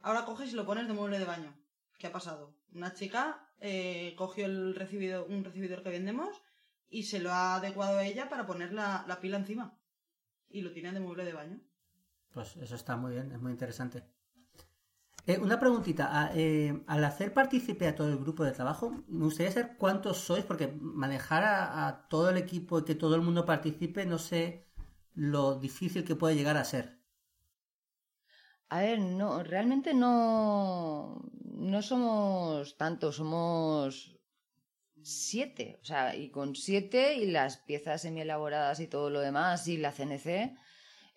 ahora 0.00 0.24
coges 0.24 0.52
y 0.52 0.56
lo 0.56 0.66
pones 0.66 0.86
de 0.86 0.92
mueble 0.92 1.18
de 1.18 1.24
baño. 1.24 1.56
¿Qué 1.98 2.06
ha 2.06 2.12
pasado? 2.12 2.54
Una 2.74 2.92
chica 2.92 3.48
eh, 3.60 4.14
cogió 4.16 4.44
el 4.46 4.74
recibidor, 4.74 5.26
un 5.30 5.42
recibidor 5.44 5.82
que 5.82 5.90
vendemos 5.90 6.42
y 6.88 7.04
se 7.04 7.18
lo 7.20 7.30
ha 7.32 7.56
adecuado 7.56 7.98
a 7.98 8.04
ella 8.04 8.28
para 8.28 8.46
poner 8.46 8.72
la, 8.72 9.04
la 9.08 9.20
pila 9.20 9.38
encima. 9.38 9.78
Y 10.50 10.60
lo 10.60 10.72
tiene 10.72 10.92
de 10.92 11.00
mueble 11.00 11.24
de 11.24 11.32
baño. 11.32 11.60
Pues 12.34 12.56
eso 12.56 12.74
está 12.74 12.96
muy 12.96 13.12
bien, 13.12 13.32
es 13.32 13.40
muy 13.40 13.52
interesante. 13.52 14.04
Eh, 15.26 15.38
una 15.38 15.58
preguntita, 15.60 16.04
a- 16.20 16.30
eh, 16.34 16.82
al 16.86 17.04
hacer 17.04 17.32
partícipe 17.32 17.86
a 17.86 17.94
todo 17.94 18.08
el 18.08 18.18
grupo 18.18 18.44
de 18.44 18.52
trabajo, 18.52 18.90
me 19.08 19.24
gustaría 19.24 19.52
saber 19.52 19.76
cuántos 19.78 20.18
sois, 20.18 20.44
porque 20.44 20.66
manejar 20.80 21.44
a, 21.44 21.86
a 21.88 22.08
todo 22.08 22.30
el 22.30 22.36
equipo 22.36 22.78
y 22.80 22.84
que 22.84 22.94
todo 22.96 23.14
el 23.16 23.22
mundo 23.22 23.44
participe, 23.46 24.04
no 24.06 24.18
sé 24.18 24.66
lo 25.14 25.58
difícil 25.60 26.04
que 26.04 26.16
puede 26.16 26.34
llegar 26.36 26.56
a 26.56 26.64
ser. 26.64 26.98
A 28.74 28.80
ver, 28.80 28.98
no, 29.00 29.42
realmente 29.42 29.92
no, 29.94 31.20
no 31.44 31.82
somos 31.82 32.76
tantos, 32.82 33.16
somos 33.16 34.16
siete. 35.02 35.78
O 35.82 35.86
sea, 35.86 36.16
y 36.16 36.30
con 36.30 36.56
siete 36.56 37.16
y 37.16 37.26
las 37.30 37.58
piezas 37.58 38.02
semi 38.02 38.22
elaboradas 38.22 38.80
y 38.80 38.88
todo 38.88 39.10
lo 39.10 39.20
demás 39.20 39.68
y 39.68 39.78
la 39.78 39.92
CNC, 39.92 40.56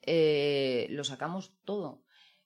eh, 0.04 0.88
lo 0.92 1.04
sacamos 1.06 1.54
todo. 1.66 2.05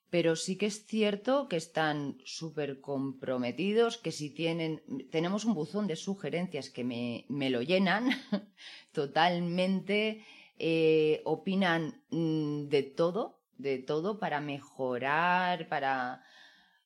Pero 0.09 0.35
sí 0.35 0.57
que 0.57 0.65
es 0.65 0.85
cierto 0.85 1.47
que 1.47 1.57
están 1.57 2.17
súper 2.25 2.81
comprometidos, 2.81 3.97
que 3.97 4.11
si 4.11 4.31
tienen, 4.31 4.81
tenemos 5.11 5.45
un 5.45 5.53
buzón 5.53 5.85
de 5.87 5.95
sugerencias 5.95 6.69
que 6.69 6.83
me, 6.83 7.25
me 7.29 7.49
lo 7.49 7.61
llenan 7.61 8.09
totalmente, 8.91 10.25
eh, 10.57 11.21
opinan 11.25 12.03
mm, 12.09 12.69
de 12.69 12.83
todo, 12.83 13.41
de 13.57 13.77
todo 13.77 14.19
para 14.19 14.41
mejorar, 14.41 15.67
para... 15.67 16.23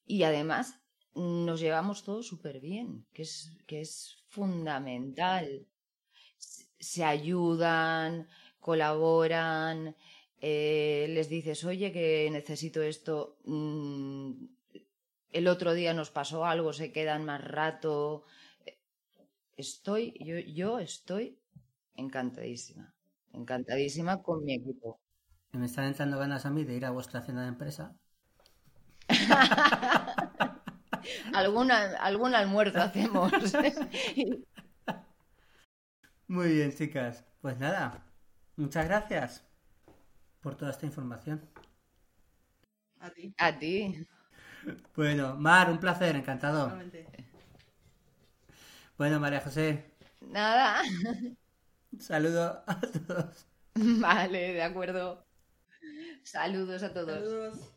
Y 0.06 0.24
además 0.24 0.84
nos 1.16 1.60
llevamos 1.60 2.04
todo 2.04 2.24
súper 2.24 2.60
bien, 2.60 3.06
que 3.14 3.22
es, 3.22 3.56
que 3.68 3.82
es 3.82 4.18
fundamental. 4.28 5.68
Se 6.80 7.06
ayudan, 7.06 8.28
colaboran, 8.60 9.96
eh, 10.46 11.06
les 11.08 11.30
dices, 11.30 11.64
oye, 11.64 11.94
que 11.94 12.28
necesito 12.30 12.82
esto, 12.82 13.38
mm, 13.46 14.32
el 15.32 15.48
otro 15.48 15.74
día 15.74 15.94
nos 15.94 16.12
pasó 16.12 16.46
algo, 16.46 16.74
se 16.74 16.92
quedan 16.92 17.24
más 17.24 17.42
rato. 17.42 18.26
Estoy, 19.56 20.14
yo, 20.20 20.38
yo 20.40 20.80
estoy 20.80 21.40
encantadísima, 21.96 22.94
encantadísima 23.32 24.22
con 24.22 24.44
mi 24.44 24.56
equipo. 24.56 25.00
Me 25.54 25.66
están 25.66 25.86
entrando 25.86 26.20
ganas 26.20 26.46
a 26.46 26.50
mí 26.50 26.66
de 26.66 26.74
ir 26.76 26.84
a 26.84 26.92
vuestra 26.92 27.22
cena 27.22 27.44
de 27.44 27.48
empresa. 27.48 27.96
Alguna, 31.34 31.96
algún 32.02 32.36
almuerzo 32.36 32.82
hacemos. 32.82 33.32
Muy 36.28 36.52
bien, 36.52 36.74
chicas. 36.74 37.24
Pues 37.40 37.58
nada, 37.60 38.06
muchas 38.58 38.86
gracias 38.86 39.53
por 40.44 40.56
toda 40.56 40.72
esta 40.72 40.86
información. 40.86 41.42
A 43.00 43.10
ti. 43.10 43.34
A 43.38 43.58
ti. 43.58 44.06
Bueno, 44.96 45.36
Mar, 45.36 45.72
un 45.72 45.80
placer, 45.80 46.16
encantado. 46.16 46.78
Bueno, 48.98 49.20
María 49.20 49.42
José. 49.42 49.92
Nada. 50.22 50.82
Saludo 52.00 52.64
a 52.68 52.80
todos. 52.80 53.48
Vale, 53.76 54.54
de 54.54 54.64
acuerdo. 54.64 55.26
Saludos 56.24 56.84
a 56.84 56.94
todos. 56.94 57.16
Saludos. 57.16 57.74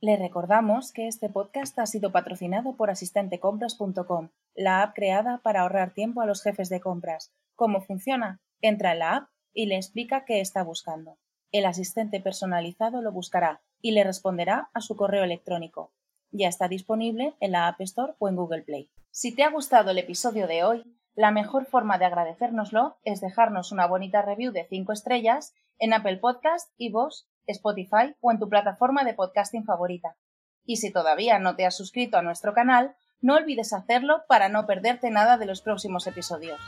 Le 0.00 0.16
recordamos 0.16 0.92
que 0.92 1.08
este 1.08 1.30
podcast 1.30 1.78
ha 1.78 1.86
sido 1.86 2.12
patrocinado 2.12 2.76
por 2.76 2.90
asistentecompras.com, 2.90 4.28
la 4.54 4.82
app 4.82 4.94
creada 4.94 5.38
para 5.38 5.62
ahorrar 5.62 5.94
tiempo 5.94 6.20
a 6.20 6.26
los 6.26 6.42
jefes 6.42 6.68
de 6.68 6.80
compras. 6.80 7.32
¿Cómo 7.54 7.80
funciona? 7.80 8.40
Entra 8.60 8.92
en 8.92 8.98
la 8.98 9.16
app 9.16 9.30
y 9.54 9.66
le 9.66 9.76
explica 9.76 10.26
qué 10.26 10.40
está 10.40 10.62
buscando. 10.62 11.18
El 11.56 11.64
asistente 11.64 12.20
personalizado 12.20 13.00
lo 13.00 13.12
buscará 13.12 13.62
y 13.80 13.92
le 13.92 14.04
responderá 14.04 14.68
a 14.74 14.82
su 14.82 14.94
correo 14.94 15.24
electrónico. 15.24 15.90
Ya 16.30 16.48
está 16.48 16.68
disponible 16.68 17.34
en 17.40 17.52
la 17.52 17.66
App 17.66 17.80
Store 17.80 18.12
o 18.18 18.28
en 18.28 18.36
Google 18.36 18.60
Play. 18.60 18.90
Si 19.10 19.34
te 19.34 19.42
ha 19.42 19.48
gustado 19.48 19.92
el 19.92 19.96
episodio 19.96 20.48
de 20.48 20.64
hoy, 20.64 20.84
la 21.14 21.30
mejor 21.30 21.64
forma 21.64 21.96
de 21.96 22.04
agradecérnoslo 22.04 22.98
es 23.04 23.22
dejarnos 23.22 23.72
una 23.72 23.86
bonita 23.86 24.20
review 24.20 24.52
de 24.52 24.66
5 24.68 24.92
estrellas 24.92 25.54
en 25.78 25.94
Apple 25.94 26.18
Podcast, 26.18 26.74
iVoox, 26.76 27.24
Spotify 27.46 28.14
o 28.20 28.32
en 28.32 28.38
tu 28.38 28.50
plataforma 28.50 29.04
de 29.04 29.14
podcasting 29.14 29.64
favorita. 29.64 30.18
Y 30.66 30.76
si 30.76 30.92
todavía 30.92 31.38
no 31.38 31.56
te 31.56 31.64
has 31.64 31.74
suscrito 31.74 32.18
a 32.18 32.22
nuestro 32.22 32.52
canal, 32.52 32.96
no 33.22 33.34
olvides 33.34 33.72
hacerlo 33.72 34.24
para 34.28 34.50
no 34.50 34.66
perderte 34.66 35.10
nada 35.10 35.38
de 35.38 35.46
los 35.46 35.62
próximos 35.62 36.06
episodios. 36.06 36.60